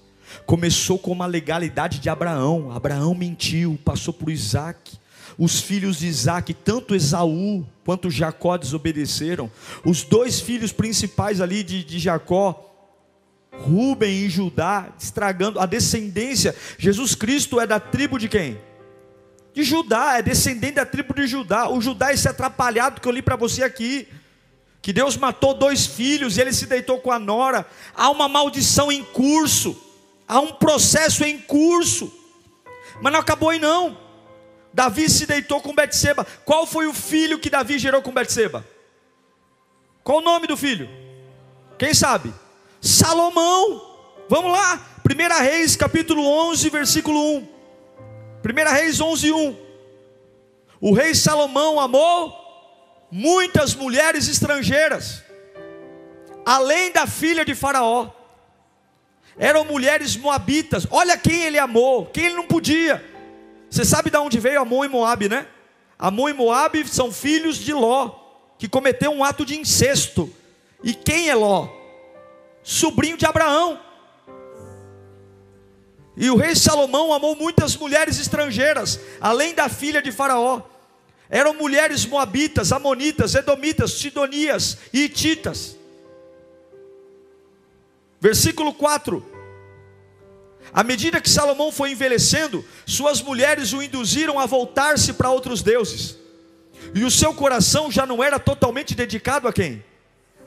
[0.47, 2.71] Começou com uma legalidade de Abraão.
[2.73, 4.99] Abraão mentiu, passou por Isaac.
[5.38, 9.51] Os filhos de Isaac, tanto Esaú quanto Jacó desobedeceram.
[9.85, 12.72] Os dois filhos principais ali de, de Jacó,
[13.53, 16.55] Rubem e Judá, estragando a descendência.
[16.79, 18.59] Jesus Cristo é da tribo de quem?
[19.53, 21.69] De Judá, é descendente da tribo de Judá.
[21.69, 24.09] O Judá é esse atrapalhado que eu li para você aqui
[24.83, 27.65] que Deus matou dois filhos e ele se deitou com a nora.
[27.95, 29.81] Há uma maldição em curso,
[30.27, 32.12] há um processo em curso,
[33.01, 33.97] mas não acabou aí não.
[34.75, 36.27] Davi se deitou com Betseba.
[36.45, 38.67] Qual foi o filho que Davi gerou com Betseba?
[40.03, 40.88] Qual o nome do filho?
[41.79, 42.35] Quem sabe?
[42.83, 43.81] Salomão.
[44.29, 44.85] Vamos lá.
[45.09, 47.49] 1 Reis, capítulo 11, versículo 1.
[48.45, 49.57] 1 Reis 11, 1.
[50.81, 52.37] O rei Salomão amou
[53.09, 55.23] muitas mulheres estrangeiras,
[56.45, 58.11] além da filha de Faraó.
[59.38, 60.85] Eram mulheres moabitas.
[60.90, 63.03] Olha quem ele amou, quem ele não podia.
[63.71, 65.47] Você sabe de onde veio Amon e Moabe, né?
[65.97, 68.11] Amon e Moabe são filhos de Ló,
[68.59, 70.35] que cometeu um ato de incesto.
[70.83, 71.82] E quem é Ló?
[72.62, 73.81] Sobrinho de Abraão.
[76.16, 80.62] E o rei Salomão amou muitas mulheres estrangeiras, além da filha de Faraó
[81.33, 85.79] eram mulheres moabitas, amonitas, edomitas, sidonias e hititas.
[88.20, 89.25] Versículo 4.
[90.75, 96.18] À medida que Salomão foi envelhecendo, suas mulheres o induziram a voltar-se para outros deuses.
[96.94, 99.83] E o seu coração já não era totalmente dedicado a quem?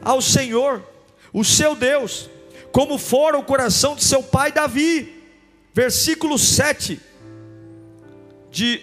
[0.03, 0.87] Ao Senhor,
[1.35, 2.29] o seu Deus,
[2.71, 5.21] como fora o coração de seu pai Davi.
[5.73, 6.97] Versículo 7
[8.49, 8.81] de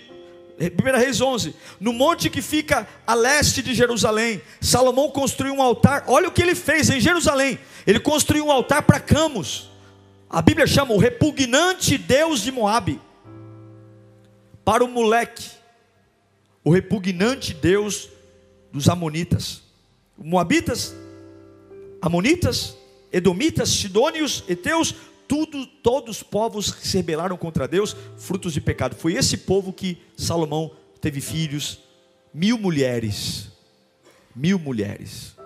[0.60, 6.04] 1 Reis 11: No monte que fica a leste de Jerusalém, Salomão construiu um altar.
[6.06, 9.70] Olha o que ele fez em Jerusalém: ele construiu um altar para Camus.
[10.28, 13.00] A Bíblia chama o repugnante Deus de Moabe.
[14.62, 15.50] Para o moleque,
[16.62, 18.10] o repugnante Deus
[18.70, 19.62] dos Amonitas.
[20.18, 20.94] Moabitas,
[22.02, 22.76] Amonitas,
[23.12, 24.92] Edomitas, Sidônios, Eteus,
[25.28, 28.96] tudo, todos os povos que se rebelaram contra Deus, frutos de pecado.
[28.96, 31.78] Foi esse povo que Salomão teve filhos,
[32.34, 33.52] mil mulheres,
[34.34, 35.36] mil mulheres.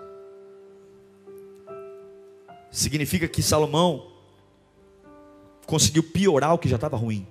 [2.71, 4.11] Significa que Salomão
[5.67, 7.27] conseguiu piorar o que já estava ruim,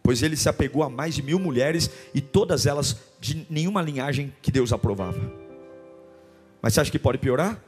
[0.00, 4.32] pois ele se apegou a mais de mil mulheres e todas elas de nenhuma linhagem
[4.40, 5.20] que Deus aprovava.
[6.62, 7.65] Mas você acha que pode piorar?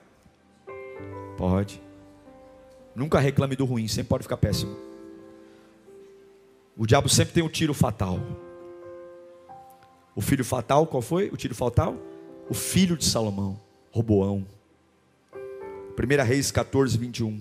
[1.38, 1.80] Pode.
[2.96, 4.76] Nunca reclame do ruim, sempre pode ficar péssimo.
[6.76, 8.18] O diabo sempre tem um tiro fatal.
[10.16, 11.28] O filho fatal, qual foi?
[11.28, 11.96] O tiro fatal?
[12.50, 13.56] O filho de Salomão,
[13.92, 14.44] Roboão.
[15.32, 17.40] 1 Reis 14, 21.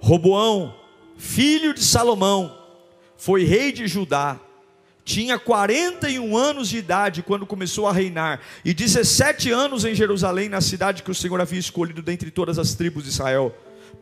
[0.00, 0.74] Roboão,
[1.16, 2.58] filho de Salomão,
[3.16, 4.40] foi rei de Judá.
[5.04, 10.60] Tinha 41 anos de idade quando começou a reinar, e 17 anos em Jerusalém, na
[10.60, 13.54] cidade que o Senhor havia escolhido dentre todas as tribos de Israel,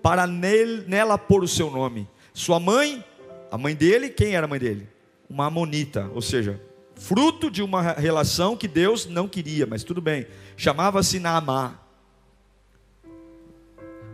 [0.03, 2.07] para nela pôr o seu nome.
[2.35, 3.05] Sua mãe,
[3.51, 4.89] a mãe dele, quem era a mãe dele?
[5.29, 6.61] Uma amonita, ou seja,
[6.95, 10.27] fruto de uma relação que Deus não queria, mas tudo bem.
[10.57, 11.81] Chamava-se Naamá.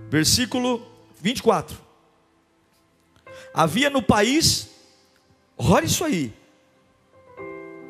[0.09, 0.87] Versículo
[1.21, 1.77] 24.
[3.53, 4.71] Havia no país,
[5.59, 6.33] olha isso aí,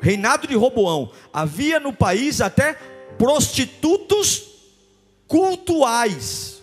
[0.01, 2.73] reinado de Roboão, havia no país até
[3.17, 4.43] prostitutos
[5.27, 6.61] cultuais.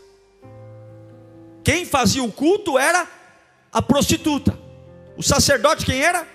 [1.63, 3.09] Quem fazia o culto era
[3.73, 4.59] a prostituta.
[5.17, 6.27] O sacerdote quem era?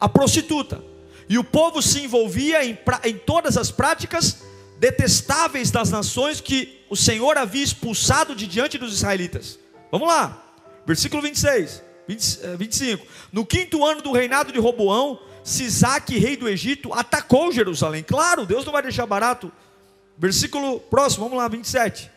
[0.00, 0.82] A prostituta.
[1.28, 4.42] E o povo se envolvia em, em todas as práticas
[4.78, 9.58] detestáveis das nações que o Senhor havia expulsado de diante dos israelitas.
[9.90, 10.54] Vamos lá,
[10.86, 13.06] versículo 26, 20, 25.
[13.32, 18.02] No quinto ano do reinado de Roboão, Sisaque, rei do Egito, atacou Jerusalém.
[18.02, 19.52] Claro, Deus não vai deixar barato.
[20.18, 22.10] Versículo próximo, vamos lá, 27.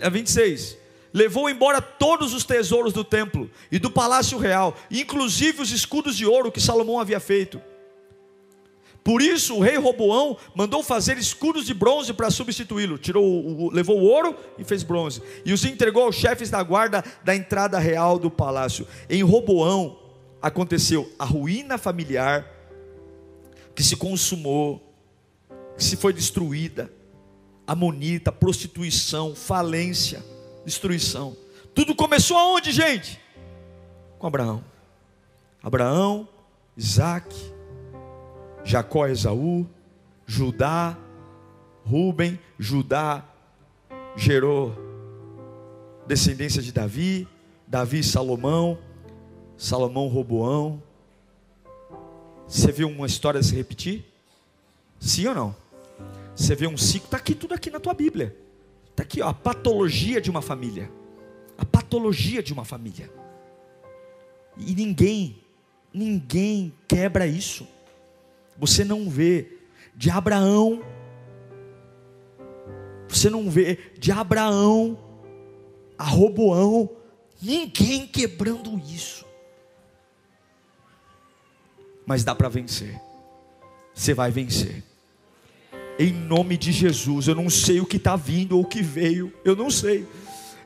[0.00, 0.78] É 26
[1.14, 6.26] levou embora todos os tesouros do templo e do palácio real, inclusive os escudos de
[6.26, 7.62] ouro que Salomão havia feito.
[9.04, 12.98] Por isso o rei Roboão mandou fazer escudos de bronze para substituí-lo.
[12.98, 15.22] Tirou, o, levou o ouro e fez bronze.
[15.44, 18.88] E os entregou aos chefes da guarda da entrada real do palácio.
[19.08, 19.98] Em Roboão
[20.42, 22.53] aconteceu a ruína familiar
[23.74, 24.94] que se consumou,
[25.76, 26.92] que se foi destruída,
[27.66, 30.22] amonita, prostituição, falência
[30.64, 31.36] destruição.
[31.74, 33.20] Tudo começou aonde, gente?
[34.18, 34.64] Com Abraão.
[35.62, 36.28] Abraão,
[36.76, 37.34] Isaac,
[38.64, 39.66] Jacó, Esaú,
[40.26, 40.96] Judá,
[41.84, 43.24] Ruben, Judá
[44.16, 44.74] gerou
[46.06, 47.28] descendência de Davi,
[47.66, 48.78] Davi Salomão,
[49.56, 50.82] Salomão Roboão.
[52.46, 54.04] Você viu uma história se repetir?
[55.00, 55.56] Sim ou não?
[56.34, 58.36] Você vê um ciclo, está aqui tudo aqui na tua Bíblia.
[58.90, 60.90] Está aqui, ó, a patologia de uma família.
[61.56, 63.10] A patologia de uma família.
[64.56, 65.38] E ninguém,
[65.92, 67.66] ninguém quebra isso.
[68.58, 69.58] Você não vê
[69.96, 70.82] de Abraão,
[73.08, 74.98] você não vê de Abraão
[75.96, 76.90] a Roboão,
[77.40, 79.24] ninguém quebrando isso.
[82.06, 83.00] Mas dá para vencer.
[83.94, 84.82] Você vai vencer
[85.98, 87.28] em nome de Jesus.
[87.28, 90.06] Eu não sei o que está vindo ou o que veio, eu não sei.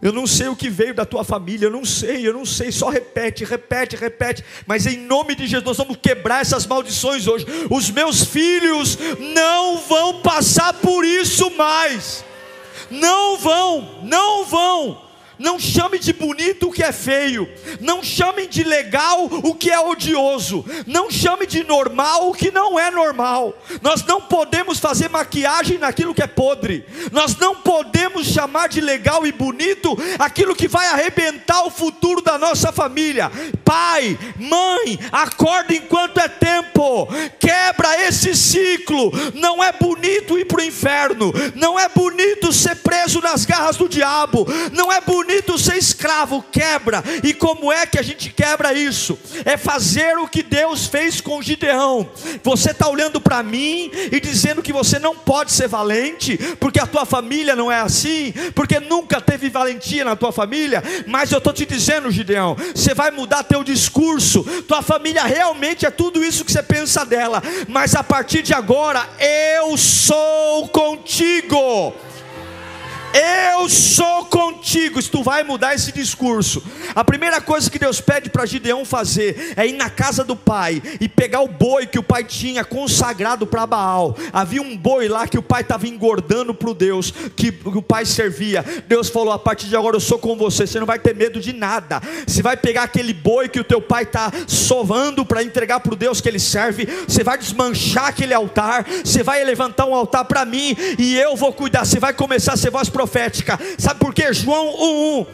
[0.00, 2.70] Eu não sei o que veio da tua família, eu não sei, eu não sei.
[2.70, 4.44] Só repete, repete, repete.
[4.64, 7.44] Mas em nome de Jesus, nós vamos quebrar essas maldições hoje.
[7.68, 8.96] Os meus filhos
[9.34, 12.24] não vão passar por isso mais.
[12.88, 15.07] Não vão, não vão.
[15.38, 17.48] Não chame de bonito o que é feio.
[17.80, 20.64] Não chame de legal o que é odioso.
[20.86, 23.56] Não chame de normal o que não é normal.
[23.80, 26.84] Nós não podemos fazer maquiagem naquilo que é podre.
[27.12, 32.36] Nós não podemos chamar de legal e bonito aquilo que vai arrebentar o futuro da
[32.36, 33.30] nossa família.
[33.64, 37.08] Pai, mãe, acorda enquanto é tempo.
[37.38, 39.12] Quebra esse ciclo.
[39.34, 41.32] Não é bonito ir para o inferno.
[41.54, 44.44] Não é bonito ser preso nas garras do diabo.
[44.72, 47.04] Não é bonito bonito ser escravo, quebra.
[47.22, 49.18] E como é que a gente quebra isso?
[49.44, 52.08] É fazer o que Deus fez com Gideão.
[52.42, 56.86] Você está olhando para mim e dizendo que você não pode ser valente, porque a
[56.86, 60.82] tua família não é assim, porque nunca teve valentia na tua família.
[61.06, 64.42] Mas eu estou te dizendo, Gideão, você vai mudar teu discurso.
[64.66, 67.42] Tua família realmente é tudo isso que você pensa dela.
[67.68, 72.07] Mas a partir de agora, eu sou contigo.
[73.14, 75.00] Eu sou contigo.
[75.00, 76.62] Se tu vai mudar esse discurso,
[76.94, 80.82] a primeira coisa que Deus pede para Gideão fazer é ir na casa do pai
[81.00, 84.16] e pegar o boi que o pai tinha consagrado para Baal.
[84.32, 88.04] Havia um boi lá que o pai estava engordando para o Deus que o pai
[88.04, 88.64] servia.
[88.86, 90.66] Deus falou: a partir de agora eu sou com você.
[90.66, 92.00] Você não vai ter medo de nada.
[92.26, 95.96] Você vai pegar aquele boi que o teu pai está sovando para entregar para o
[95.96, 96.86] Deus que ele serve.
[97.06, 98.86] Você vai desmanchar aquele altar.
[99.04, 101.84] Você vai levantar um altar para mim e eu vou cuidar.
[101.84, 103.56] Você vai começar a ser voz profética.
[103.78, 104.32] Sabe por quê?
[104.32, 105.26] João 1:1.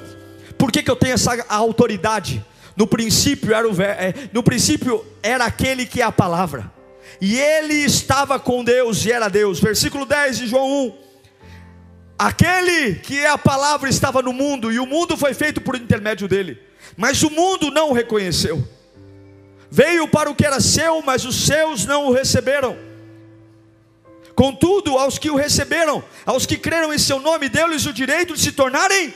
[0.59, 2.45] Por que, que eu tenho essa autoridade?
[2.77, 6.71] No princípio era o é, no princípio era aquele que é a palavra.
[7.21, 9.61] E ele estava com Deus e era Deus.
[9.61, 10.93] Versículo 10 de João 1.
[12.19, 16.29] Aquele que é a palavra estava no mundo e o mundo foi feito por intermédio
[16.29, 16.59] dele,
[16.97, 18.62] mas o mundo não o reconheceu.
[19.71, 22.77] Veio para o que era seu, mas os seus não o receberam.
[24.35, 28.41] Contudo, aos que o receberam, aos que creram em seu nome, deu-lhes o direito de
[28.41, 29.14] se tornarem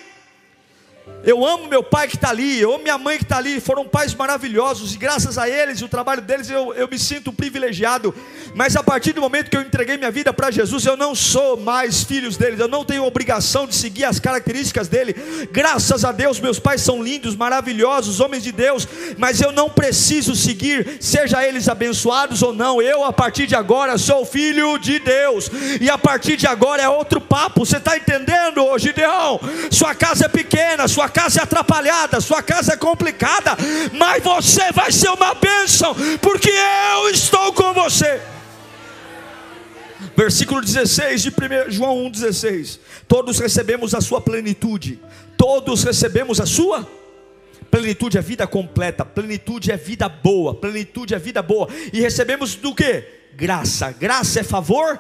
[1.25, 3.87] Eu amo meu pai que está ali, eu amo minha mãe que está ali, foram
[3.87, 8.15] pais maravilhosos, e graças a eles, o trabalho deles, eu, eu me sinto privilegiado.
[8.55, 11.57] Mas a partir do momento que eu entreguei minha vida para Jesus, eu não sou
[11.57, 15.15] mais filhos deles, eu não tenho obrigação de seguir as características dele.
[15.51, 18.87] Graças a Deus, meus pais são lindos, maravilhosos, homens de Deus,
[19.19, 22.81] mas eu não preciso seguir, seja eles abençoados ou não.
[22.81, 25.51] Eu, a partir de agora, sou filho de Deus,
[25.81, 27.67] e a partir de agora é outro papo.
[27.67, 29.41] Você está entendendo, Gideão?
[29.71, 33.57] Sua casa é pequena, sua sua casa é atrapalhada, sua casa é complicada,
[33.95, 38.21] mas você vai ser uma bênção, porque eu estou com você.
[40.17, 45.01] Versículo 16 de 1 João 1,16: Todos recebemos a sua plenitude,
[45.37, 46.87] todos recebemos a sua
[47.71, 52.75] plenitude é vida completa, plenitude é vida boa, plenitude é vida boa, e recebemos do
[52.75, 53.05] que?
[53.35, 54.99] Graça, graça é favor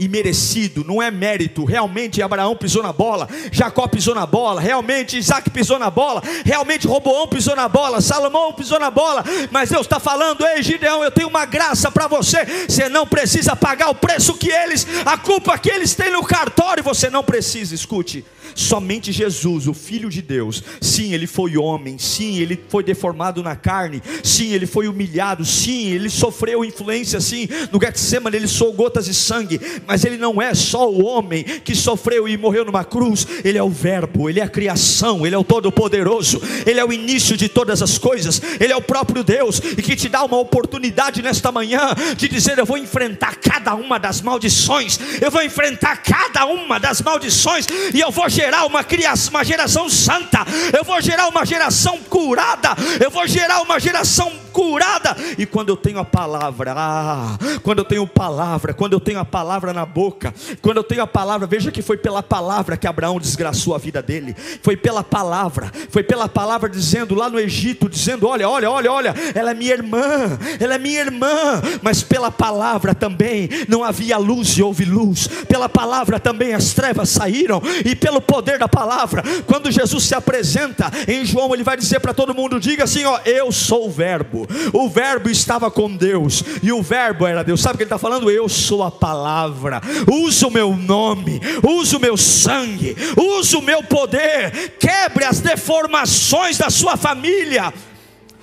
[0.00, 1.64] imerecido, não é mérito.
[1.64, 6.86] Realmente Abraão pisou na bola, Jacó pisou na bola, realmente Isaac pisou na bola, realmente
[6.86, 9.22] Roboão pisou na bola, Salomão pisou na bola.
[9.50, 12.44] Mas Deus está falando: Ei, Gideão, eu tenho uma graça para você.
[12.66, 16.82] Você não precisa pagar o preço que eles, a culpa que eles têm no cartório,
[16.82, 17.74] você não precisa.
[17.74, 18.24] Escute.
[18.54, 23.56] Somente Jesus, o Filho de Deus, sim, ele foi homem, sim, ele foi deformado na
[23.56, 29.06] carne, sim, ele foi humilhado, sim, ele sofreu influência, sim, no Getsemane ele soou gotas
[29.06, 33.26] de sangue, mas ele não é só o homem que sofreu e morreu numa cruz,
[33.44, 36.92] ele é o Verbo, ele é a criação, ele é o Todo-Poderoso, ele é o
[36.92, 40.38] início de todas as coisas, ele é o próprio Deus e que te dá uma
[40.38, 45.96] oportunidade nesta manhã de dizer: Eu vou enfrentar cada uma das maldições, eu vou enfrentar
[45.98, 50.98] cada uma das maldições e eu vou gerar uma criação, uma geração santa, eu vou
[51.02, 55.14] gerar uma geração curada, eu vou gerar uma geração curada.
[55.36, 59.24] E quando eu tenho a palavra, ah, quando eu tenho palavra, quando eu tenho a
[59.24, 63.20] palavra na boca, quando eu tenho a palavra, veja que foi pela palavra que Abraão
[63.20, 64.34] desgraçou a vida dele.
[64.62, 69.14] Foi pela palavra, foi pela palavra dizendo lá no Egito, dizendo: "Olha, olha, olha, olha,
[69.34, 71.60] ela é minha irmã, ela é minha irmã".
[71.82, 75.28] Mas pela palavra também não havia luz e houve luz.
[75.46, 80.88] Pela palavra também as trevas saíram e pelo poder da palavra, quando Jesus se apresenta
[81.08, 84.46] em João, ele vai dizer para todo mundo: diga assim, ó, eu sou o Verbo.
[84.72, 87.60] O Verbo estava com Deus e o Verbo era Deus.
[87.60, 88.30] Sabe o que ele está falando?
[88.30, 89.82] Eu sou a palavra.
[90.08, 94.76] Usa o meu nome, usa o meu sangue, usa o meu poder.
[94.78, 97.74] Quebre as deformações da sua família.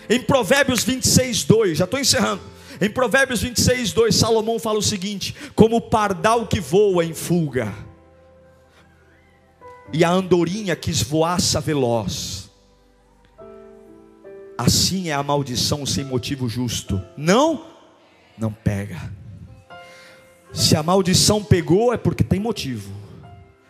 [0.09, 2.41] Em Provérbios 26, 2, já estou encerrando.
[2.81, 7.86] Em Provérbios 26, 2, Salomão fala o seguinte: como o pardal que voa em fuga
[9.93, 12.49] e a andorinha que esvoaça veloz.
[14.57, 17.01] Assim é a maldição sem motivo justo.
[17.15, 17.65] Não,
[18.37, 19.11] não pega.
[20.51, 22.91] Se a maldição pegou, é porque tem motivo.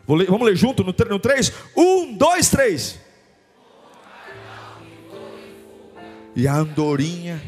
[0.08, 1.52] Ler, vamos ler junto no 3?
[1.76, 3.00] 1, 2, 3.
[6.36, 7.42] E a andorinha,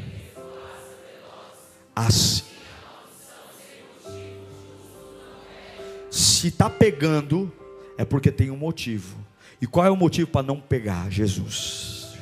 [1.95, 2.43] assim.
[6.09, 7.53] Se está pegando,
[7.99, 9.17] é porque tem um motivo.
[9.61, 11.11] E qual é o motivo para não pegar?
[11.11, 12.15] Jesus.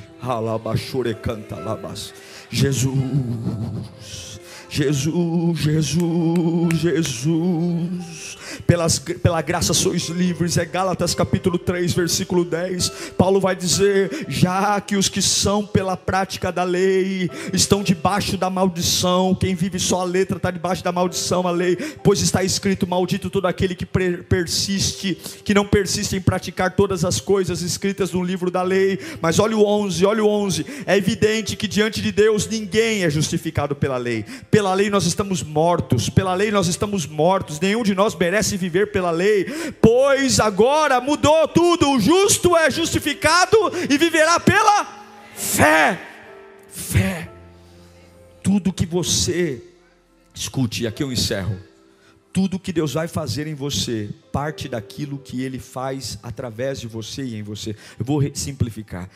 [2.50, 4.40] Jesus.
[4.68, 8.27] Jesus, Jesus, Jesus
[8.66, 13.12] pelas, pela graça sois livres, é Gálatas capítulo 3, versículo 10.
[13.16, 18.50] Paulo vai dizer: já que os que são pela prática da lei estão debaixo da
[18.50, 22.86] maldição, quem vive só a letra está debaixo da maldição, a lei, pois está escrito:
[22.86, 28.22] maldito todo aquele que persiste, que não persiste em praticar todas as coisas escritas no
[28.22, 28.98] livro da lei.
[29.20, 33.10] Mas olha o 11, olha o 11, é evidente que diante de Deus ninguém é
[33.10, 37.94] justificado pela lei, pela lei nós estamos mortos, pela lei nós estamos mortos, nenhum de
[37.94, 39.44] nós merece merece viver pela lei,
[39.80, 43.56] pois agora mudou tudo, o justo é justificado
[43.90, 44.84] e viverá pela
[45.34, 46.00] fé.
[46.68, 47.30] Fé.
[48.42, 49.62] Tudo que você,
[50.34, 51.58] escute, aqui eu encerro.
[52.32, 57.22] Tudo que Deus vai fazer em você parte daquilo que Ele faz através de você
[57.22, 57.74] e em você.
[57.98, 59.10] Eu vou simplificar.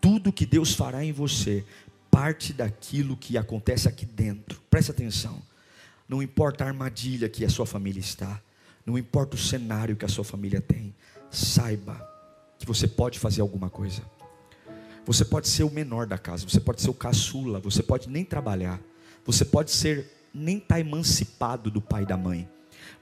[0.00, 1.64] Tudo que Deus fará em você
[2.10, 4.60] parte daquilo que acontece aqui dentro.
[4.68, 5.40] Preste atenção.
[6.08, 8.40] Não importa a armadilha que a sua família está,
[8.84, 10.94] não importa o cenário que a sua família tem,
[11.30, 12.00] saiba
[12.58, 14.02] que você pode fazer alguma coisa.
[15.06, 18.24] Você pode ser o menor da casa, você pode ser o caçula, você pode nem
[18.24, 18.80] trabalhar,
[19.24, 22.48] você pode ser nem estar tá emancipado do pai e da mãe.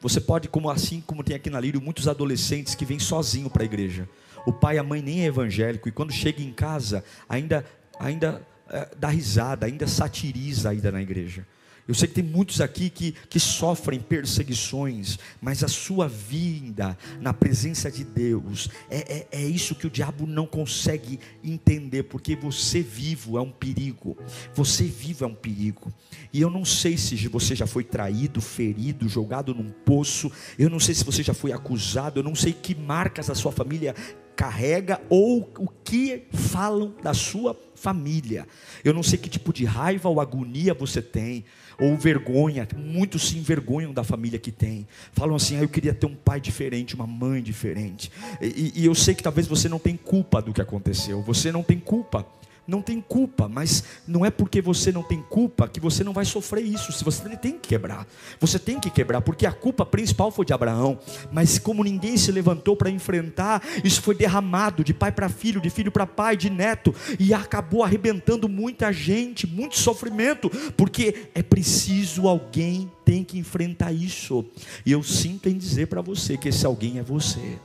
[0.01, 3.63] Você pode, como assim como tem aqui na Lírio, muitos adolescentes que vêm sozinho para
[3.63, 4.09] a igreja.
[4.45, 7.65] O pai e a mãe nem é evangélico e quando chega em casa ainda
[7.99, 11.47] ainda é, dá risada, ainda satiriza ainda na igreja.
[11.87, 17.33] Eu sei que tem muitos aqui que, que sofrem perseguições, mas a sua vinda na
[17.35, 22.81] presença de Deus é, é, é, isso que o diabo não consegue entender, porque você
[22.81, 24.17] vivo é um perigo,
[24.55, 25.93] você vivo é um perigo.
[26.33, 30.79] E eu não sei se você já foi traído, ferido, jogado num poço, eu não
[30.79, 33.95] sei se você já foi acusado, eu não sei que marcas a sua família
[34.37, 38.47] carrega ou o que falam da sua família.
[38.85, 41.45] Eu não sei que tipo de raiva ou agonia você tem,
[41.79, 42.67] ou vergonha.
[42.77, 44.87] Muitos se envergonham da família que tem.
[45.13, 48.11] Falam assim: ah, eu queria ter um pai diferente, uma mãe diferente.
[48.41, 51.23] E, e eu sei que talvez você não tem culpa do que aconteceu.
[51.23, 52.27] Você não tem culpa
[52.67, 56.25] não tem culpa, mas não é porque você não tem culpa que você não vai
[56.25, 56.93] sofrer isso.
[56.93, 58.07] Se você tem que quebrar,
[58.41, 60.99] você tem que quebrar, porque a culpa principal foi de Abraão,
[61.33, 65.71] mas como ninguém se levantou para enfrentar, isso foi derramado de pai para filho, de
[65.71, 72.29] filho para pai, de neto, e acabou arrebentando muita gente, muito sofrimento, porque é preciso
[72.29, 74.45] alguém tem que enfrentar isso.
[74.87, 77.59] E eu sinto em dizer para você que esse alguém é você.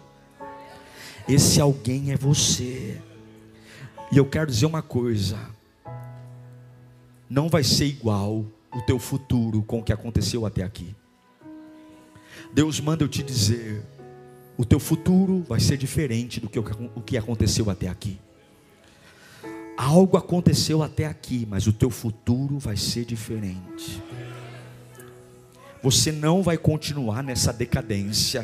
[1.28, 2.98] Esse alguém é você.
[4.12, 5.38] E eu quero dizer uma coisa:
[7.30, 10.96] não vai ser igual o teu futuro com o que aconteceu até aqui.
[12.54, 13.84] Deus manda eu te dizer:
[14.58, 18.20] o teu futuro vai ser diferente do que o que aconteceu até aqui.
[19.78, 24.02] Algo aconteceu até aqui, mas o teu futuro vai ser diferente.
[25.84, 28.44] Você não vai continuar nessa decadência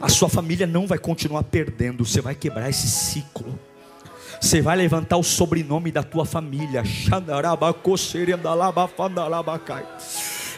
[0.00, 3.58] a sua família não vai continuar perdendo, você vai quebrar esse ciclo.
[4.40, 6.82] Você vai levantar o sobrenome da tua família.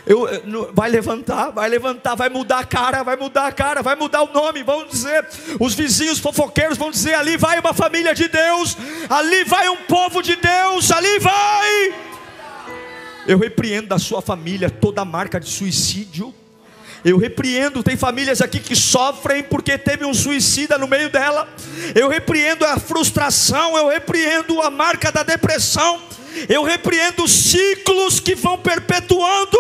[0.07, 0.27] Eu,
[0.73, 4.33] vai levantar, vai levantar, vai mudar a cara, vai mudar a cara, vai mudar o
[4.33, 4.63] nome.
[4.63, 5.27] Vão dizer,
[5.59, 8.77] os vizinhos fofoqueiros vão dizer: ali vai uma família de Deus,
[9.09, 11.95] ali vai um povo de Deus, ali vai.
[13.27, 16.33] Eu repreendo da sua família toda marca de suicídio
[17.07, 21.49] eu repreendo, tem famílias aqui que sofrem porque teve um suicida no meio dela.
[21.95, 26.03] Eu repreendo a frustração, eu repreendo a marca da depressão.
[26.49, 29.57] Eu repreendo ciclos que vão perpetuando.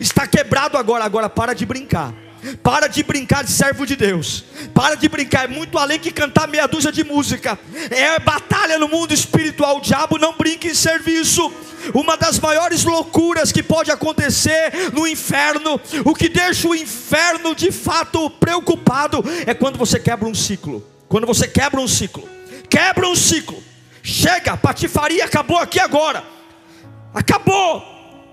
[0.00, 2.14] Está quebrado agora, agora para de brincar.
[2.62, 4.44] Para de brincar de servo de Deus.
[4.74, 7.58] Para de brincar, é muito além que cantar meia dúzia de música.
[7.90, 9.78] É batalha no mundo espiritual.
[9.78, 11.52] O diabo não brinca em serviço.
[11.94, 17.70] Uma das maiores loucuras que pode acontecer no inferno, o que deixa o inferno de
[17.70, 20.84] fato preocupado, é quando você quebra um ciclo.
[21.08, 22.28] Quando você quebra um ciclo,
[22.68, 23.62] quebra um ciclo.
[24.02, 26.24] Chega, patifaria acabou aqui agora.
[27.14, 27.82] Acabou.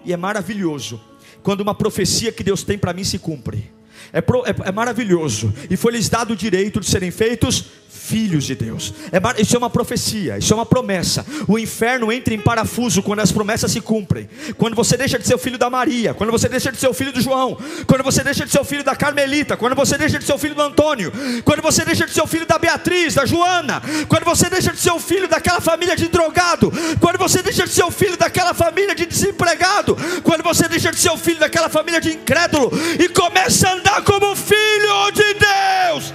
[0.05, 1.01] E é maravilhoso
[1.41, 3.72] quando uma profecia que Deus tem para mim se cumpre.
[4.13, 5.51] É, pro, é, é, maravilhoso.
[5.71, 7.65] E foi lhes dado o direito de serem feitos
[8.03, 8.93] filhos de Deus.
[9.11, 11.25] É, isso é uma profecia, isso é uma promessa.
[11.47, 14.29] O inferno entra em parafuso quando as promessas se cumprem.
[14.57, 16.93] Quando você deixa de ser o filho da Maria, quando você deixa de ser o
[16.93, 17.57] filho do João,
[17.87, 20.37] quando você deixa de ser o filho da Carmelita, quando você deixa de ser o
[20.37, 21.11] filho do Antônio,
[21.43, 24.79] quando você deixa de ser o filho da Beatriz, da Joana, quando você deixa de
[24.79, 28.53] ser o filho daquela família de drogado, quando você deixa de ser o filho daquela
[28.53, 33.07] família de desempregado, quando você deixa de ser o filho daquela família de incrédulo e
[33.09, 36.13] começa a andar como filho de Deus.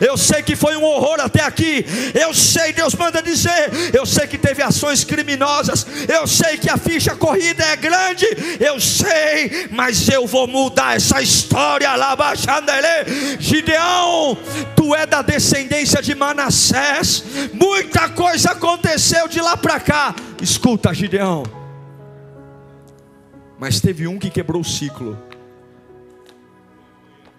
[0.00, 1.84] Eu sei que foi um horror até aqui.
[2.14, 3.70] Eu sei, Deus manda dizer.
[3.92, 5.86] Eu sei que teve ações criminosas.
[6.08, 8.26] Eu sei que a ficha corrida é grande.
[8.60, 11.90] Eu sei, mas eu vou mudar essa história.
[13.38, 14.38] Gideão,
[14.74, 17.24] tu é da descendência de Manassés.
[17.52, 20.14] Muita coisa aconteceu de lá para cá.
[20.40, 21.65] Escuta, Gideão.
[23.58, 25.16] Mas teve um que quebrou o ciclo.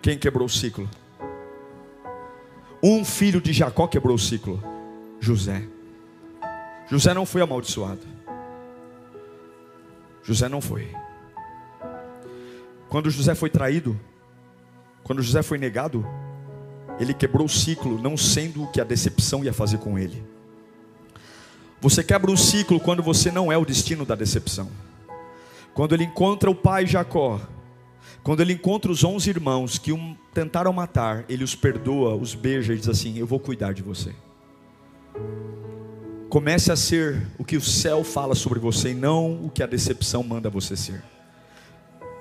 [0.01, 0.89] Quem quebrou o ciclo?
[2.81, 4.63] Um filho de Jacó quebrou o ciclo:
[5.19, 5.67] José.
[6.89, 8.01] José não foi amaldiçoado.
[10.23, 10.87] José não foi.
[12.89, 13.99] Quando José foi traído,
[15.03, 16.05] quando José foi negado,
[16.99, 20.23] ele quebrou o ciclo, não sendo o que a decepção ia fazer com ele.
[21.79, 24.69] Você quebra um ciclo quando você não é o destino da decepção.
[25.77, 27.39] Quando ele encontra o pai Jacó,
[28.23, 32.73] quando ele encontra os onze irmãos que um tentaram matar, ele os perdoa, os beija
[32.73, 34.11] e diz assim: Eu vou cuidar de você.
[36.29, 39.67] Comece a ser o que o céu fala sobre você e não o que a
[39.67, 41.03] decepção manda você ser.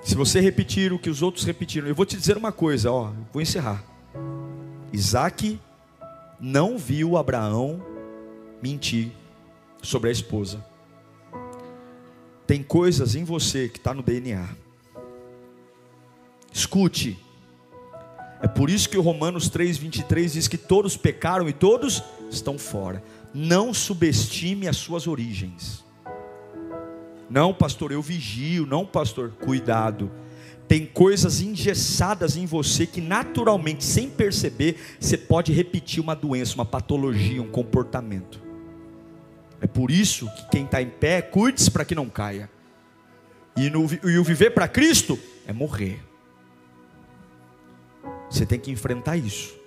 [0.03, 3.11] Se você repetir o que os outros repetiram, eu vou te dizer uma coisa, ó,
[3.33, 3.83] vou encerrar.
[4.93, 5.59] Isaac
[6.39, 7.83] não viu Abraão
[8.61, 9.11] mentir
[9.81, 10.63] sobre a esposa.
[12.47, 14.47] Tem coisas em você que está no DNA
[16.57, 17.19] Escute.
[18.41, 23.03] É por isso que o Romanos 3:23 diz que todos pecaram e todos estão fora.
[23.31, 25.83] Não subestime as suas origens.
[27.29, 28.65] Não, pastor, eu vigio.
[28.65, 30.09] Não, pastor, cuidado.
[30.67, 36.65] Tem coisas engessadas em você que naturalmente, sem perceber, você pode repetir uma doença, uma
[36.65, 38.46] patologia, um comportamento.
[39.59, 42.49] É por isso que quem está em pé, cuide-se para que não caia.
[43.55, 45.99] E, no, e o viver para Cristo é morrer.
[48.29, 49.57] Você tem que enfrentar isso.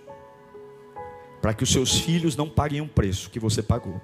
[1.41, 4.01] Para que os seus filhos não paguem um preço que você pagou.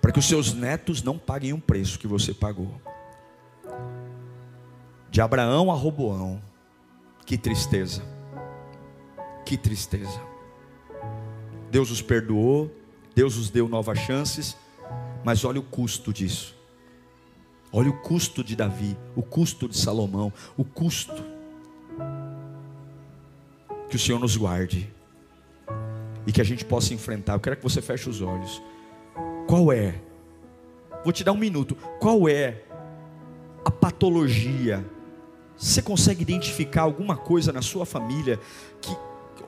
[0.00, 2.80] Para que os seus netos não paguem um preço que você pagou.
[5.10, 6.40] De Abraão a Roboão.
[7.26, 8.02] Que tristeza.
[9.44, 10.20] Que tristeza.
[11.70, 12.70] Deus os perdoou,
[13.16, 14.58] Deus os deu novas chances,
[15.24, 16.54] mas olha o custo disso.
[17.72, 21.24] Olha o custo de Davi, o custo de Salomão, o custo.
[23.88, 24.92] Que o Senhor nos guarde
[26.26, 27.32] e que a gente possa enfrentar.
[27.32, 28.62] Eu quero que você feche os olhos.
[29.48, 29.98] Qual é?
[31.02, 31.74] Vou te dar um minuto.
[31.98, 32.64] Qual é
[33.64, 34.84] a patologia?
[35.56, 38.38] Você consegue identificar alguma coisa na sua família
[38.82, 38.94] que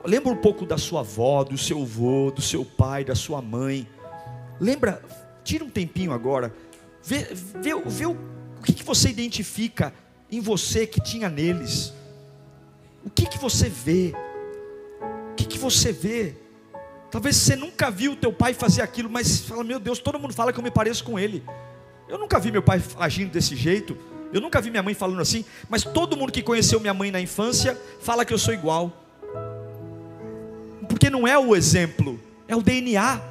[0.05, 3.87] lembra um pouco da sua avó, do seu avô, do seu pai, da sua mãe?
[4.59, 5.01] Lembra?
[5.43, 6.53] Tira um tempinho agora.
[7.03, 9.93] Vê, vê, vê o, o que, que você identifica
[10.31, 11.93] em você que tinha neles.
[13.03, 14.13] O que, que você vê?
[15.31, 16.35] O que, que você vê?
[17.09, 20.53] Talvez você nunca viu teu pai fazer aquilo, mas fala, meu Deus, todo mundo fala
[20.53, 21.43] que eu me pareço com ele.
[22.07, 23.97] Eu nunca vi meu pai agindo desse jeito.
[24.31, 27.19] Eu nunca vi minha mãe falando assim, mas todo mundo que conheceu minha mãe na
[27.19, 28.93] infância fala que eu sou igual.
[30.99, 33.21] Porque não é o exemplo, é o DNA.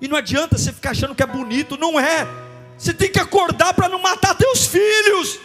[0.00, 2.26] E não adianta você ficar achando que é bonito, não é.
[2.76, 5.38] Você tem que acordar para não matar teus filhos.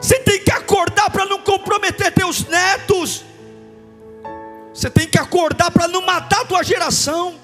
[0.00, 3.24] Você tem que acordar para não comprometer teus netos.
[4.72, 7.34] Você tem que acordar para não matar tua geração.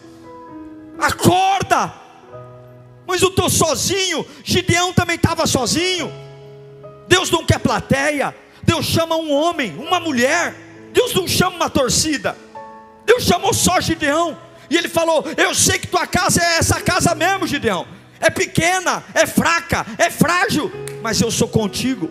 [1.01, 1.93] Acorda.
[3.05, 4.25] Mas eu estou sozinho.
[4.45, 6.13] Gideão também estava sozinho.
[7.09, 8.33] Deus não quer plateia.
[8.63, 10.66] Deus chama um homem, uma mulher.
[10.93, 12.37] Deus não chama uma torcida.
[13.05, 14.37] Deus chamou só Gideão.
[14.69, 17.87] E ele falou: Eu sei que tua casa é essa casa mesmo, Gideão.
[18.21, 20.71] É pequena, é fraca, é frágil.
[21.03, 22.11] Mas eu sou contigo.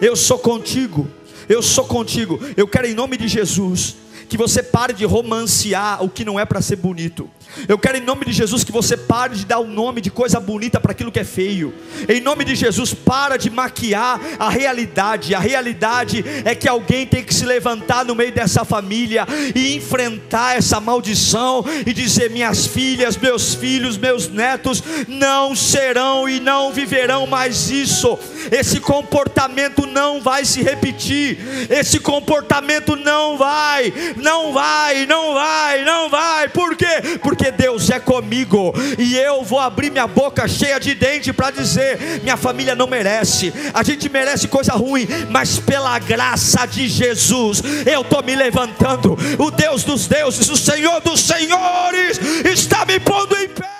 [0.00, 1.08] Eu sou contigo.
[1.48, 2.40] Eu sou contigo.
[2.56, 3.96] Eu quero em nome de Jesus
[4.30, 7.28] que você pare de romancear o que não é para ser bonito.
[7.66, 10.08] Eu quero em nome de Jesus que você pare de dar o um nome de
[10.08, 11.74] coisa bonita para aquilo que é feio.
[12.08, 15.34] Em nome de Jesus, para de maquiar a realidade.
[15.34, 20.56] A realidade é que alguém tem que se levantar no meio dessa família e enfrentar
[20.56, 27.26] essa maldição e dizer: minhas filhas, meus filhos, meus netos não serão e não viverão
[27.26, 28.16] mais isso.
[28.52, 31.36] Esse comportamento não vai se repetir.
[31.68, 36.48] Esse comportamento não vai não vai, não vai, não vai.
[36.48, 37.18] Por quê?
[37.22, 42.20] Porque Deus é comigo e eu vou abrir minha boca cheia de dente para dizer:
[42.22, 43.52] minha família não merece.
[43.72, 49.16] A gente merece coisa ruim, mas pela graça de Jesus eu estou me levantando.
[49.38, 53.79] O Deus dos deuses, o Senhor dos senhores está me pondo em pé.